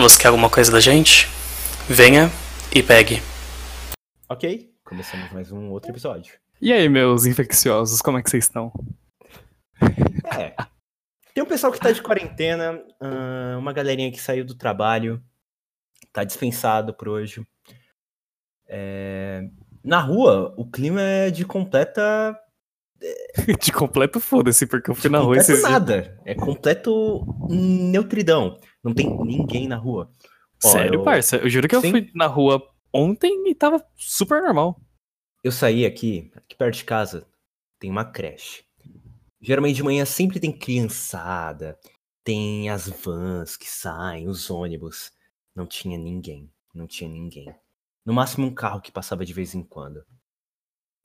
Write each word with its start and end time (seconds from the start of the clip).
Você 0.00 0.22
quer 0.22 0.28
alguma 0.28 0.48
coisa 0.48 0.72
da 0.72 0.80
gente? 0.80 1.28
Venha 1.86 2.30
e 2.74 2.82
pegue. 2.82 3.20
Ok, 4.30 4.72
começamos 4.82 5.30
mais 5.30 5.52
um 5.52 5.70
outro 5.70 5.90
episódio. 5.90 6.38
E 6.58 6.72
aí, 6.72 6.88
meus 6.88 7.26
infecciosos, 7.26 8.00
como 8.00 8.16
é 8.16 8.22
que 8.22 8.30
vocês 8.30 8.44
estão? 8.44 8.72
É. 10.38 10.54
Tem 11.34 11.42
um 11.42 11.46
pessoal 11.46 11.72
que 11.72 11.80
tá 11.80 11.90
de 11.90 12.00
quarentena, 12.00 12.80
ah, 13.00 13.56
uma 13.58 13.72
galerinha 13.72 14.10
que 14.12 14.20
saiu 14.20 14.44
do 14.44 14.54
trabalho, 14.54 15.20
tá 16.12 16.22
dispensado 16.24 16.94
por 16.94 17.08
hoje. 17.08 17.44
É, 18.68 19.42
Na 19.84 20.00
rua, 20.00 20.54
o 20.56 20.70
clima 20.70 21.00
é 21.02 21.30
de 21.30 21.44
completa. 21.44 22.38
De 23.60 23.72
completo 23.72 24.20
foda-se, 24.20 24.66
porque 24.66 24.90
eu 24.90 24.94
fui 24.94 25.08
de 25.08 25.08
na 25.08 25.18
rua 25.18 25.36
esses 25.38 25.62
nada. 25.62 26.20
É 26.24 26.34
completo 26.34 27.26
neutridão. 27.48 28.58
Não 28.82 28.94
tem 28.94 29.08
ninguém 29.24 29.68
na 29.68 29.76
rua. 29.76 30.10
Ó, 30.64 30.68
Sério, 30.68 31.00
eu- 31.00 31.04
parça? 31.04 31.36
Eu 31.36 31.48
juro 31.50 31.68
que 31.68 31.74
eu 31.76 31.80
Sim. 31.80 31.90
fui 31.90 32.10
na 32.14 32.26
rua 32.26 32.62
ontem 32.92 33.48
e 33.48 33.54
tava 33.54 33.84
super 33.96 34.42
normal. 34.42 34.80
Eu 35.42 35.52
saí 35.52 35.86
aqui, 35.86 36.30
aqui 36.34 36.54
perto 36.56 36.76
de 36.76 36.84
casa, 36.84 37.26
tem 37.78 37.90
uma 37.90 38.04
creche. 38.04 38.64
Geralmente 39.40 39.76
de 39.76 39.82
manhã 39.82 40.04
sempre 40.04 40.38
tem 40.38 40.52
criançada, 40.52 41.78
tem 42.22 42.68
as 42.68 42.88
vans 42.88 43.56
que 43.56 43.68
saem, 43.68 44.28
os 44.28 44.50
ônibus. 44.50 45.12
Não 45.54 45.66
tinha 45.66 45.96
ninguém, 45.98 46.50
não 46.74 46.86
tinha 46.86 47.08
ninguém. 47.08 47.54
No 48.04 48.12
máximo 48.12 48.46
um 48.46 48.54
carro 48.54 48.80
que 48.80 48.92
passava 48.92 49.24
de 49.24 49.32
vez 49.32 49.54
em 49.54 49.62
quando. 49.62 50.04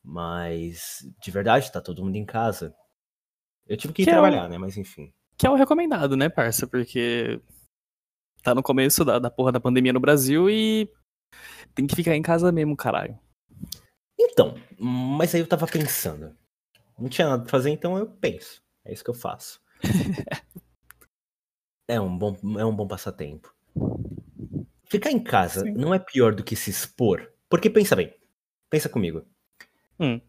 Mas, 0.03 0.99
de 1.21 1.31
verdade, 1.31 1.71
tá 1.71 1.81
todo 1.81 2.03
mundo 2.03 2.15
em 2.15 2.25
casa. 2.25 2.75
Eu 3.67 3.75
tive 3.77 3.93
que 3.93 4.01
ir 4.03 4.05
Que 4.05 4.11
é 4.11 4.13
o- 4.13 4.21
trabalhar, 4.21 4.47
né? 4.49 4.57
Mas 4.57 4.77
enfim. 4.77 5.11
Que 5.37 5.47
é 5.47 5.49
o 5.49 5.55
recomendado, 5.55 6.15
né, 6.15 6.29
parça? 6.29 6.67
Porque 6.67 7.41
tá 8.45 8.53
no 8.53 8.61
começo 8.61 9.03
da, 9.03 9.17
da 9.17 9.31
porra 9.31 9.51
da 9.51 9.59
pandemia 9.59 9.91
no 9.91 9.99
Brasil 9.99 10.47
e 10.47 10.87
tem 11.73 11.87
que 11.87 11.95
ficar 11.95 12.15
em 12.15 12.21
casa 12.21 12.51
mesmo, 12.51 12.77
caralho. 12.77 13.17
Então, 14.17 14.55
mas 14.79 15.33
aí 15.33 15.41
eu 15.41 15.47
tava 15.47 15.65
pensando. 15.65 16.37
Não 16.97 17.09
tinha 17.09 17.27
nada 17.27 17.41
pra 17.41 17.51
fazer, 17.51 17.71
então 17.71 17.97
eu 17.97 18.05
penso. 18.05 18.61
É 18.85 18.93
isso 18.93 19.03
que 19.03 19.09
eu 19.09 19.15
faço. 19.15 19.59
é, 21.89 21.99
um 21.99 22.15
bom, 22.15 22.37
é 22.59 22.63
um 22.63 22.75
bom 22.75 22.87
passatempo. 22.87 23.51
Ficar 24.87 25.09
em 25.09 25.21
casa 25.21 25.61
Sim. 25.61 25.71
não 25.71 25.91
é 25.91 25.97
pior 25.97 26.35
do 26.35 26.43
que 26.43 26.55
se 26.55 26.69
expor. 26.69 27.31
Porque 27.49 27.69
pensa 27.69 27.95
bem. 27.95 28.13
Pensa 28.69 28.87
comigo. 28.87 29.25
Hum. 29.99 30.21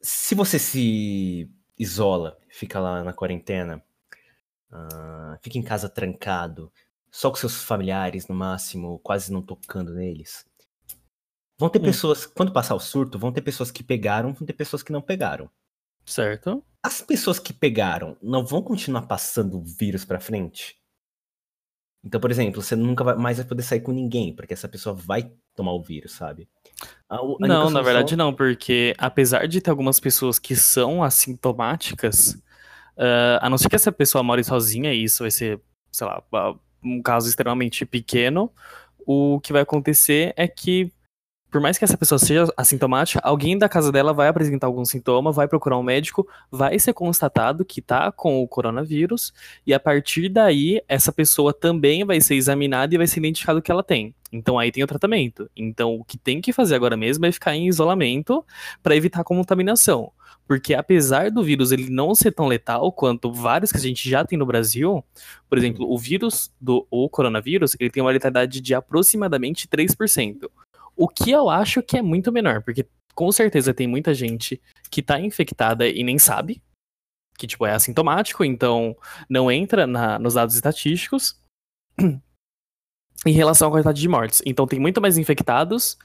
Se 0.00 0.36
você 0.36 0.60
se 0.60 1.50
isola, 1.76 2.38
fica 2.48 2.78
lá 2.78 3.02
na 3.02 3.12
quarentena, 3.12 3.82
ah, 4.70 5.36
fica 5.42 5.58
em 5.58 5.62
casa 5.62 5.88
trancado, 5.88 6.72
só 7.18 7.30
com 7.30 7.36
seus 7.36 7.64
familiares 7.64 8.28
no 8.28 8.34
máximo, 8.34 9.00
quase 9.00 9.32
não 9.32 9.42
tocando 9.42 9.92
neles. 9.92 10.46
Vão 11.58 11.68
ter 11.68 11.80
Hum. 11.80 11.82
pessoas, 11.82 12.24
quando 12.24 12.52
passar 12.52 12.76
o 12.76 12.78
surto, 12.78 13.18
vão 13.18 13.32
ter 13.32 13.42
pessoas 13.42 13.72
que 13.72 13.82
pegaram, 13.82 14.32
vão 14.32 14.46
ter 14.46 14.52
pessoas 14.52 14.84
que 14.84 14.92
não 14.92 15.02
pegaram. 15.02 15.50
Certo? 16.06 16.62
As 16.80 17.00
pessoas 17.02 17.40
que 17.40 17.52
pegaram 17.52 18.16
não 18.22 18.46
vão 18.46 18.62
continuar 18.62 19.02
passando 19.02 19.58
o 19.58 19.64
vírus 19.64 20.04
pra 20.04 20.20
frente? 20.20 20.78
Então, 22.04 22.20
por 22.20 22.30
exemplo, 22.30 22.62
você 22.62 22.76
nunca 22.76 23.02
vai, 23.02 23.16
mais 23.16 23.38
vai 23.38 23.46
poder 23.46 23.64
sair 23.64 23.80
com 23.80 23.90
ninguém, 23.90 24.32
porque 24.32 24.54
essa 24.54 24.68
pessoa 24.68 24.94
vai 24.94 25.32
tomar 25.56 25.72
o 25.72 25.82
vírus, 25.82 26.12
sabe? 26.12 26.48
A- 27.08 27.16
a 27.16 27.48
Não, 27.48 27.68
na 27.68 27.82
verdade 27.82 28.14
não, 28.14 28.32
porque 28.32 28.94
apesar 28.96 29.48
de 29.48 29.60
ter 29.60 29.70
algumas 29.70 29.98
pessoas 29.98 30.38
que 30.38 30.54
são 30.54 31.02
assintomáticas, 31.02 32.40
ah, 32.96 33.40
a 33.42 33.50
não 33.50 33.58
ser 33.58 33.68
que 33.68 33.74
essa 33.74 33.90
pessoa 33.90 34.22
more 34.22 34.44
sozinha, 34.44 34.94
e 34.94 35.02
isso 35.02 35.24
vai 35.24 35.32
ser, 35.32 35.60
sei 35.90 36.06
lá, 36.06 36.22
um 36.82 37.02
caso 37.02 37.28
extremamente 37.28 37.84
pequeno, 37.84 38.50
o 39.06 39.40
que 39.40 39.52
vai 39.52 39.62
acontecer 39.62 40.32
é 40.36 40.46
que, 40.46 40.92
por 41.50 41.60
mais 41.60 41.78
que 41.78 41.84
essa 41.84 41.96
pessoa 41.96 42.18
seja 42.18 42.46
assintomática, 42.56 43.20
alguém 43.22 43.56
da 43.56 43.68
casa 43.68 43.90
dela 43.90 44.12
vai 44.12 44.28
apresentar 44.28 44.66
algum 44.66 44.84
sintoma, 44.84 45.32
vai 45.32 45.48
procurar 45.48 45.78
um 45.78 45.82
médico, 45.82 46.28
vai 46.50 46.78
ser 46.78 46.92
constatado 46.92 47.64
que 47.64 47.80
tá 47.80 48.12
com 48.12 48.42
o 48.42 48.48
coronavírus, 48.48 49.32
e 49.66 49.72
a 49.72 49.80
partir 49.80 50.28
daí, 50.28 50.82
essa 50.88 51.12
pessoa 51.12 51.52
também 51.52 52.04
vai 52.04 52.20
ser 52.20 52.34
examinada 52.34 52.94
e 52.94 52.98
vai 52.98 53.06
ser 53.06 53.20
identificado 53.20 53.62
que 53.62 53.70
ela 53.70 53.82
tem. 53.82 54.14
Então 54.30 54.58
aí 54.58 54.70
tem 54.70 54.84
o 54.84 54.86
tratamento. 54.86 55.50
Então 55.56 55.94
o 55.94 56.04
que 56.04 56.18
tem 56.18 56.40
que 56.40 56.52
fazer 56.52 56.74
agora 56.74 56.96
mesmo 56.96 57.24
é 57.24 57.32
ficar 57.32 57.54
em 57.54 57.66
isolamento 57.66 58.44
para 58.82 58.94
evitar 58.94 59.20
a 59.20 59.24
contaminação. 59.24 60.12
Porque 60.46 60.74
apesar 60.74 61.30
do 61.30 61.42
vírus 61.42 61.72
ele 61.72 61.90
não 61.90 62.14
ser 62.14 62.32
tão 62.32 62.46
letal 62.46 62.90
quanto 62.92 63.32
vários 63.32 63.70
que 63.70 63.78
a 63.78 63.80
gente 63.80 64.08
já 64.08 64.24
tem 64.24 64.38
no 64.38 64.46
Brasil, 64.46 65.04
por 65.48 65.58
exemplo, 65.58 65.90
o 65.90 65.98
vírus 65.98 66.52
do 66.60 66.86
o 66.90 67.08
coronavírus, 67.08 67.76
ele 67.78 67.90
tem 67.90 68.02
uma 68.02 68.10
letalidade 68.10 68.60
de 68.60 68.74
aproximadamente 68.74 69.68
3%. 69.68 70.48
O 70.98 71.06
que 71.08 71.30
eu 71.30 71.48
acho 71.48 71.80
que 71.82 71.96
é 71.96 72.02
muito 72.02 72.32
menor, 72.32 72.62
porque 72.62 72.84
com 73.14 73.30
certeza 73.30 73.72
tem 73.72 73.86
muita 73.86 74.12
gente 74.12 74.60
que 74.90 75.00
tá 75.00 75.20
infectada 75.20 75.88
e 75.88 76.02
nem 76.02 76.18
sabe, 76.18 76.60
que 77.38 77.46
tipo 77.46 77.64
é 77.64 77.72
assintomático, 77.72 78.44
então 78.44 78.96
não 79.30 79.50
entra 79.50 79.86
na- 79.86 80.18
nos 80.18 80.34
dados 80.34 80.56
estatísticos 80.56 81.40
em 83.24 83.32
relação 83.32 83.68
à 83.68 83.70
quantidade 83.70 84.00
de 84.00 84.08
mortes. 84.08 84.42
Então 84.44 84.66
tem 84.66 84.78
muito 84.80 85.00
mais 85.00 85.16
infectados 85.18 85.96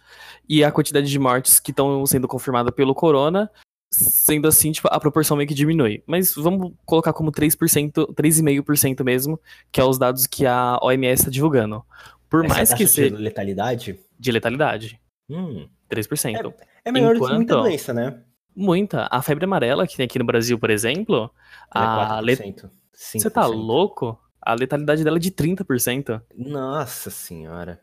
e 0.48 0.64
a 0.64 0.72
quantidade 0.72 1.10
de 1.10 1.20
mortes 1.20 1.60
que 1.60 1.72
estão 1.72 2.06
sendo 2.06 2.28
confirmadas 2.28 2.74
pelo 2.74 2.94
corona, 2.96 3.50
sendo 3.92 4.48
assim, 4.48 4.72
tipo, 4.72 4.88
a 4.92 5.00
proporção 5.00 5.38
meio 5.38 5.48
que 5.48 5.54
diminui. 5.56 6.04
Mas 6.08 6.34
vamos 6.36 6.74
colocar 6.86 7.14
como 7.14 7.32
3%, 7.32 8.14
3,5% 8.16 9.04
mesmo, 9.04 9.40
que 9.72 9.80
é 9.80 9.84
os 9.84 9.98
dados 9.98 10.26
que 10.28 10.46
a 10.46 10.78
OMS 10.82 11.22
está 11.22 11.32
divulgando. 11.32 11.84
Por 12.34 12.46
Essa 12.46 12.56
mais 12.56 12.70
que 12.74 12.80
taxa 12.80 12.84
de 12.86 12.90
seja 12.90 13.16
letalidade 13.16 14.00
de 14.20 14.32
letalidade, 14.32 15.00
hum, 15.30 15.70
3%. 15.88 16.52
é 16.84 16.92
melhor 16.92 17.14
do 17.14 17.22
que 17.28 17.32
muita 17.34 17.54
Enquanto- 17.54 17.68
doença, 17.68 17.94
né? 17.94 18.24
Muita. 18.56 19.08
A 19.12 19.22
febre 19.22 19.46
amarela 19.46 19.86
que 19.86 19.96
tem 19.96 20.04
aqui 20.06 20.18
no 20.18 20.26
Brasil, 20.26 20.58
por 20.58 20.72
exemplo, 20.72 21.30
Ela 21.74 22.16
a 22.16 22.18
é 22.18 22.22
le... 22.24 22.36
4%. 22.36 22.72
você 22.92 23.30
tá 23.30 23.44
5%. 23.44 23.52
louco? 23.54 24.20
A 24.42 24.56
letalidade 24.56 25.04
dela 25.04 25.18
é 25.18 25.20
de 25.20 25.30
30%. 25.30 26.24
Nossa 26.36 27.12
senhora. 27.12 27.80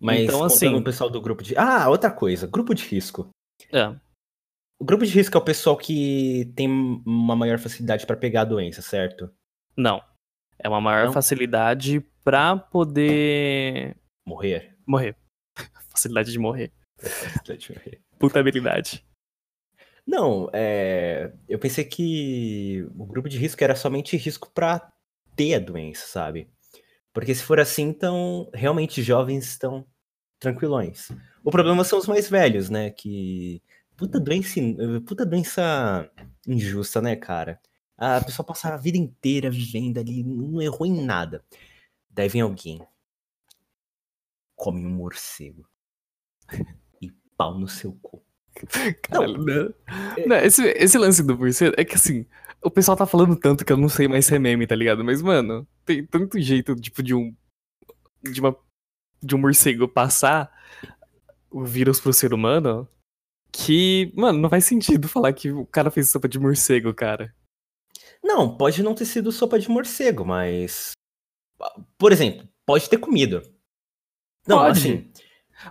Mas 0.00 0.20
Então, 0.22 0.42
assim- 0.42 0.74
o 0.74 0.82
pessoal 0.82 1.10
do 1.10 1.20
grupo 1.20 1.42
de. 1.42 1.54
Ah, 1.56 1.86
outra 1.90 2.10
coisa, 2.10 2.46
grupo 2.46 2.74
de 2.74 2.84
risco. 2.84 3.28
É. 3.70 3.88
O 4.80 4.84
grupo 4.84 5.04
de 5.04 5.12
risco 5.12 5.36
é 5.36 5.40
o 5.40 5.44
pessoal 5.44 5.76
que 5.76 6.50
tem 6.56 6.68
uma 7.06 7.36
maior 7.36 7.58
facilidade 7.58 8.06
pra 8.06 8.16
pegar 8.16 8.40
a 8.40 8.44
doença, 8.46 8.80
certo? 8.80 9.30
Não. 9.76 10.02
É 10.58 10.68
uma 10.70 10.80
maior 10.80 11.04
Não? 11.06 11.12
facilidade 11.12 12.02
pra 12.24 12.56
poder 12.56 13.96
Morrer. 14.26 14.74
morrer. 14.86 15.14
Facilidade 15.90 16.32
de 16.32 16.38
morrer. 16.38 16.72
Facilidade 16.98 17.58
de 17.58 17.72
morrer. 17.72 18.00
Puta 18.18 18.40
habilidade. 18.40 19.06
Não, 20.06 20.50
é... 20.52 21.32
eu 21.48 21.58
pensei 21.58 21.84
que 21.84 22.86
o 22.96 23.04
grupo 23.04 23.28
de 23.28 23.38
risco 23.38 23.62
era 23.62 23.76
somente 23.76 24.16
risco 24.16 24.50
pra 24.52 24.92
ter 25.36 25.54
a 25.54 25.58
doença, 25.58 26.06
sabe? 26.06 26.48
Porque 27.12 27.34
se 27.34 27.44
for 27.44 27.60
assim, 27.60 27.84
então 27.84 28.50
realmente 28.52 29.02
jovens 29.02 29.46
estão 29.46 29.86
tranquilões. 30.38 31.12
O 31.44 31.50
problema 31.50 31.84
são 31.84 31.98
os 31.98 32.06
mais 32.06 32.28
velhos, 32.28 32.70
né? 32.70 32.90
Que. 32.90 33.62
Puta 33.96 34.18
doença, 34.18 34.60
puta 35.06 35.24
doença 35.24 36.10
injusta, 36.48 37.00
né, 37.00 37.14
cara? 37.14 37.60
A 37.96 38.20
pessoa 38.20 38.44
passa 38.44 38.74
a 38.74 38.76
vida 38.76 38.98
inteira 38.98 39.48
vivendo 39.48 39.98
ali, 39.98 40.24
não 40.24 40.60
errou 40.60 40.84
em 40.84 41.04
nada. 41.04 41.44
Daí 42.14 42.28
vem 42.28 42.42
alguém, 42.42 42.80
come 44.54 44.86
um 44.86 44.90
morcego 44.90 45.68
e 47.02 47.10
pau 47.36 47.58
no 47.58 47.66
seu 47.66 47.92
cu. 48.00 48.24
Caralho, 49.02 49.38
não. 49.38 49.74
Não, 50.26 50.36
esse, 50.36 50.62
esse 50.62 50.96
lance 50.96 51.24
do 51.24 51.36
morcego 51.36 51.74
é 51.76 51.84
que 51.84 51.96
assim, 51.96 52.24
o 52.62 52.70
pessoal 52.70 52.96
tá 52.96 53.04
falando 53.04 53.34
tanto 53.34 53.64
que 53.64 53.72
eu 53.72 53.76
não 53.76 53.88
sei 53.88 54.06
mais 54.06 54.26
se 54.26 54.34
é 54.34 54.38
meme, 54.38 54.66
tá 54.66 54.76
ligado? 54.76 55.04
Mas, 55.04 55.20
mano, 55.20 55.66
tem 55.84 56.06
tanto 56.06 56.40
jeito, 56.40 56.74
tipo, 56.76 57.02
de 57.02 57.14
um. 57.14 57.34
De 58.22 58.40
uma. 58.40 58.56
De 59.20 59.34
um 59.34 59.38
morcego 59.38 59.88
passar 59.88 60.52
o 61.50 61.64
vírus 61.64 62.00
pro 62.00 62.12
ser 62.12 62.32
humano 62.32 62.88
que, 63.50 64.12
mano, 64.14 64.38
não 64.38 64.50
faz 64.50 64.64
sentido 64.64 65.08
falar 65.08 65.32
que 65.32 65.50
o 65.50 65.66
cara 65.66 65.90
fez 65.90 66.10
sopa 66.10 66.28
de 66.28 66.38
morcego, 66.38 66.92
cara. 66.92 67.34
Não, 68.22 68.56
pode 68.56 68.82
não 68.82 68.94
ter 68.94 69.04
sido 69.04 69.30
sopa 69.30 69.58
de 69.58 69.68
morcego, 69.68 70.24
mas. 70.24 70.92
Por 71.98 72.12
exemplo, 72.12 72.48
pode 72.66 72.88
ter 72.88 72.98
comido. 72.98 73.42
Não, 74.46 74.58
Pode. 74.58 74.78
assim, 74.78 75.10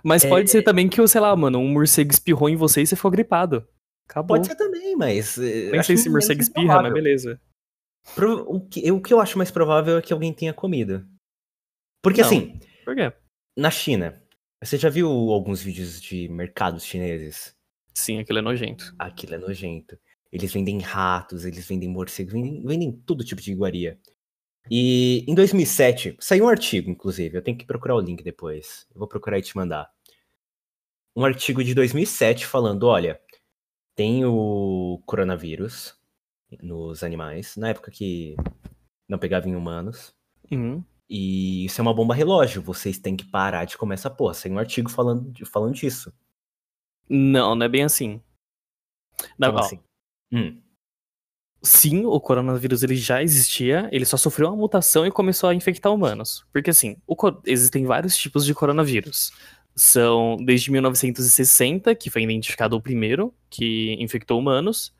Mas 0.02 0.24
É- 0.24 0.28
pode 0.28 0.50
ser 0.50 0.62
também 0.62 0.88
que, 0.88 1.06
sei 1.06 1.20
lá, 1.20 1.34
mano, 1.36 1.58
um 1.58 1.68
morcego 1.72 2.10
espirrou 2.10 2.48
em 2.48 2.56
você 2.56 2.82
e 2.82 2.86
você 2.86 2.96
ficou 2.96 3.10
gripado. 3.10 3.66
Acabou. 4.08 4.36
pode 4.36 4.46
ser 4.46 4.56
também, 4.56 4.96
mas. 4.96 5.38
eh, 5.38 5.70
Nem 5.70 5.82
sei 5.82 5.96
se 5.96 6.10
morcego 6.10 6.40
espirra, 6.40 6.82
mas 6.82 6.92
beleza. 6.92 7.40
Pro- 8.14 8.44
O 8.48 8.60
que, 8.60 8.90
o 8.90 9.00
que 9.00 9.14
eu 9.14 9.20
acho 9.20 9.38
mais 9.38 9.50
provável 9.50 9.96
é 9.98 10.02
que 10.02 10.12
alguém 10.12 10.32
tenha 10.32 10.52
comido. 10.52 11.06
Porque 12.02 12.20
Não. 12.20 12.26
assim, 12.28 12.58
Por 12.84 12.94
quê? 12.94 13.12
na 13.56 13.70
China, 13.70 14.22
você 14.62 14.76
já 14.76 14.88
viu 14.90 15.08
alguns 15.08 15.62
vídeos 15.62 16.00
de 16.00 16.28
mercados 16.28 16.84
chineses? 16.84 17.54
Sim, 17.94 18.18
aquilo 18.18 18.40
é 18.40 18.42
nojento. 18.42 18.94
Aquilo 18.98 19.34
é 19.36 19.38
nojento. 19.38 19.98
Eles 20.32 20.52
vendem 20.52 20.78
ratos, 20.80 21.44
eles 21.44 21.66
vendem 21.66 21.88
morcegos, 21.88 22.32
vendem, 22.32 22.62
vendem 22.66 22.92
todo 22.92 23.24
tipo 23.24 23.40
de 23.40 23.52
iguaria. 23.52 23.98
E 24.70 25.24
em 25.28 25.34
2007, 25.34 26.16
saiu 26.18 26.44
um 26.44 26.48
artigo, 26.48 26.90
inclusive, 26.90 27.36
eu 27.36 27.42
tenho 27.42 27.56
que 27.56 27.66
procurar 27.66 27.96
o 27.96 28.00
link 28.00 28.22
depois. 28.22 28.86
Eu 28.94 28.98
vou 28.98 29.08
procurar 29.08 29.38
e 29.38 29.42
te 29.42 29.56
mandar. 29.56 29.90
Um 31.14 31.24
artigo 31.24 31.62
de 31.62 31.74
2007 31.74 32.46
falando, 32.46 32.84
olha, 32.84 33.20
tem 33.94 34.24
o 34.24 35.02
coronavírus 35.06 35.96
nos 36.62 37.04
animais, 37.04 37.56
na 37.56 37.68
época 37.68 37.90
que 37.90 38.36
não 39.08 39.18
pegava 39.18 39.48
em 39.48 39.54
humanos. 39.54 40.14
Uhum. 40.50 40.82
E 41.08 41.66
isso 41.66 41.80
é 41.80 41.82
uma 41.82 41.94
bomba 41.94 42.14
relógio, 42.14 42.62
vocês 42.62 42.98
têm 42.98 43.16
que 43.16 43.26
parar 43.26 43.64
de 43.66 43.76
comer 43.76 43.94
essa 43.94 44.10
porra. 44.10 44.34
Tem 44.34 44.52
um 44.52 44.58
artigo 44.58 44.90
falando, 44.90 45.32
falando 45.46 45.74
disso. 45.74 46.12
Não, 47.08 47.54
não 47.54 47.66
é 47.66 47.68
bem 47.68 47.84
assim. 47.84 48.20
Não, 49.38 49.48
Como 49.48 49.62
ó, 49.62 49.64
assim? 49.64 49.80
Hum, 50.32 50.60
Sim, 51.64 52.04
o 52.04 52.20
coronavírus 52.20 52.82
ele 52.82 52.94
já 52.94 53.22
existia, 53.22 53.88
ele 53.90 54.04
só 54.04 54.18
sofreu 54.18 54.48
uma 54.48 54.56
mutação 54.56 55.06
e 55.06 55.10
começou 55.10 55.48
a 55.48 55.54
infectar 55.54 55.92
humanos. 55.92 56.44
Porque 56.52 56.68
assim, 56.70 56.96
existem 57.46 57.86
vários 57.86 58.16
tipos 58.16 58.44
de 58.44 58.52
coronavírus. 58.54 59.32
São 59.74 60.36
desde 60.36 60.70
1960, 60.70 61.94
que 61.94 62.10
foi 62.10 62.22
identificado 62.22 62.76
o 62.76 62.82
primeiro 62.82 63.34
que 63.48 63.96
infectou 63.98 64.38
humanos, 64.38 64.94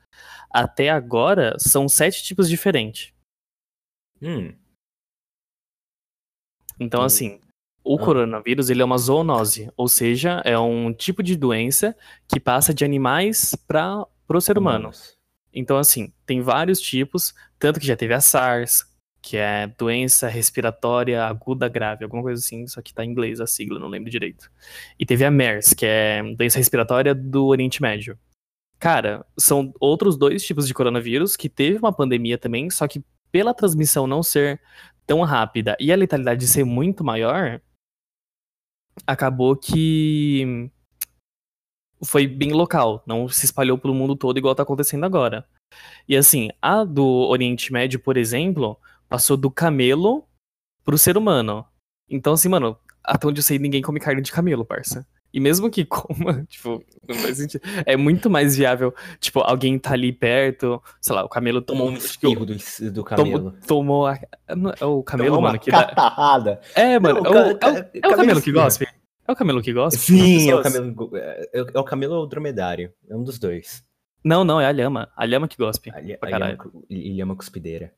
até 0.49 0.89
agora 0.89 1.55
são 1.59 1.87
sete 1.87 2.23
tipos 2.23 2.49
diferentes. 2.49 3.13
hum, 4.21 4.55
Então, 6.79 7.01
Hum. 7.01 7.05
assim, 7.05 7.39
o 7.83 7.95
Ah. 7.95 7.99
coronavírus 7.99 8.69
ele 8.69 8.81
é 8.81 8.85
uma 8.85 8.97
zoonose, 8.97 9.71
ou 9.77 9.87
seja, 9.87 10.41
é 10.43 10.57
um 10.57 10.91
tipo 10.93 11.21
de 11.23 11.35
doença 11.35 11.95
que 12.27 12.39
passa 12.39 12.73
de 12.73 12.83
animais 12.83 13.55
para 13.67 14.05
o 14.27 14.41
ser 14.41 14.57
humano. 14.57 14.85
humanos. 14.89 15.14
Então, 15.55 15.77
assim, 15.77 16.11
tem 16.25 16.41
vários 16.41 16.81
tipos, 16.81 17.33
tanto 17.57 17.79
que 17.79 17.87
já 17.87 17.95
teve 17.95 18.13
a 18.13 18.19
SARS, 18.19 18.85
que 19.21 19.37
é 19.37 19.65
doença 19.77 20.27
respiratória 20.27 21.23
aguda 21.23 21.67
grave, 21.67 22.03
alguma 22.03 22.21
coisa 22.21 22.39
assim, 22.39 22.67
só 22.67 22.81
que 22.81 22.93
tá 22.93 23.03
em 23.03 23.09
inglês 23.09 23.41
a 23.41 23.47
sigla, 23.47 23.79
não 23.79 23.87
lembro 23.87 24.11
direito. 24.11 24.51
E 24.99 25.05
teve 25.05 25.25
a 25.25 25.31
MERS, 25.31 25.73
que 25.73 25.85
é 25.85 26.21
doença 26.35 26.59
respiratória 26.59 27.15
do 27.15 27.45
Oriente 27.47 27.81
Médio. 27.81 28.19
Cara, 28.77 29.25
são 29.35 29.73
outros 29.79 30.17
dois 30.17 30.43
tipos 30.43 30.67
de 30.67 30.73
coronavírus 30.73 31.35
que 31.35 31.49
teve 31.49 31.79
uma 31.79 31.91
pandemia 31.91 32.37
também, 32.37 32.69
só 32.69 32.87
que 32.87 33.03
pela 33.31 33.53
transmissão 33.53 34.05
não 34.05 34.21
ser 34.21 34.61
tão 35.07 35.21
rápida 35.21 35.75
e 35.79 35.91
a 35.91 35.95
letalidade 35.95 36.45
ser 36.45 36.63
muito 36.63 37.03
maior, 37.03 37.61
acabou 39.07 39.55
que 39.55 40.69
foi 42.03 42.27
bem 42.27 42.51
local, 42.51 43.03
não 43.05 43.27
se 43.27 43.45
espalhou 43.45 43.77
pelo 43.77 43.93
mundo 43.93 44.15
todo 44.15 44.37
igual 44.37 44.53
tá 44.55 44.63
acontecendo 44.63 45.05
agora. 45.05 45.45
E 46.07 46.15
assim, 46.15 46.49
a 46.61 46.83
do 46.83 47.05
Oriente 47.05 47.71
Médio, 47.73 47.99
por 47.99 48.17
exemplo, 48.17 48.77
passou 49.09 49.35
do 49.37 49.49
camelo 49.49 50.25
pro 50.83 50.97
ser 50.97 51.17
humano. 51.17 51.65
Então, 52.09 52.33
assim, 52.33 52.49
mano, 52.49 52.77
até 53.03 53.27
onde 53.27 53.39
eu 53.39 53.43
sei, 53.43 53.57
ninguém 53.59 53.81
come 53.81 53.99
carne 53.99 54.21
de 54.21 54.31
camelo, 54.31 54.63
parça. 54.65 55.05
E 55.33 55.39
mesmo 55.39 55.69
que 55.69 55.83
coma, 55.85 56.45
tipo, 56.47 56.81
não 57.07 57.15
faz 57.15 57.37
sentido. 57.37 57.61
É 57.85 57.97
muito 57.97 58.29
mais 58.29 58.55
viável, 58.55 58.93
tipo, 59.19 59.39
alguém 59.41 59.77
tá 59.77 59.91
ali 59.93 60.13
perto, 60.13 60.81
sei 61.01 61.13
lá, 61.15 61.25
o 61.25 61.29
camelo 61.29 61.61
Tomou 61.61 61.87
tomou 61.87 61.93
um 61.93 61.97
espirro 61.97 62.45
do, 62.45 62.55
do 62.55 62.59
tomou, 62.59 63.03
camelo. 63.03 63.53
tomou 63.67 64.07
a, 64.07 64.17
não, 64.55 64.71
é 64.79 64.85
o 64.85 65.03
camelo, 65.03 65.29
Tomou 65.35 65.41
mano, 65.41 65.55
uma 65.55 65.59
que 65.59 65.71
dá... 65.71 65.83
catarrada. 65.87 66.61
É, 66.75 66.97
mano, 66.99 67.21
Não, 67.21 67.35
é, 67.35 67.51
o, 67.53 67.57
ca- 67.57 67.67
é 67.67 67.71
o- 67.71 67.75
é 67.75 67.79
o 67.79 68.01
camelo 68.01 68.17
camelo 68.17 68.41
que 68.41 68.51
gospe? 68.51 68.87
É 69.27 69.31
o 69.31 69.35
camelo 69.35 69.61
que 69.61 69.73
gospe? 69.73 69.97
Sim, 69.99 70.49
é 70.49 70.55
o 70.55 70.61
camelo. 70.61 71.11
É, 71.17 71.49
é 71.73 71.79
o 71.79 71.83
camelo 71.83 72.15
ou 72.15 72.23
o 72.23 72.27
dromedário? 72.27 72.93
É 73.09 73.15
um 73.15 73.23
dos 73.23 73.39
dois. 73.39 73.83
Não, 74.23 74.43
não, 74.43 74.59
é 74.59 74.65
a 74.65 74.71
lhama. 74.71 75.11
A 75.15 75.25
lhama 75.25 75.47
que 75.47 75.57
gospe. 75.57 75.89
A, 75.91 75.99
lha- 75.99 76.17
a 76.21 76.29
lhama, 76.29 76.57
lhama 76.89 77.35
cuspideira. 77.35 77.93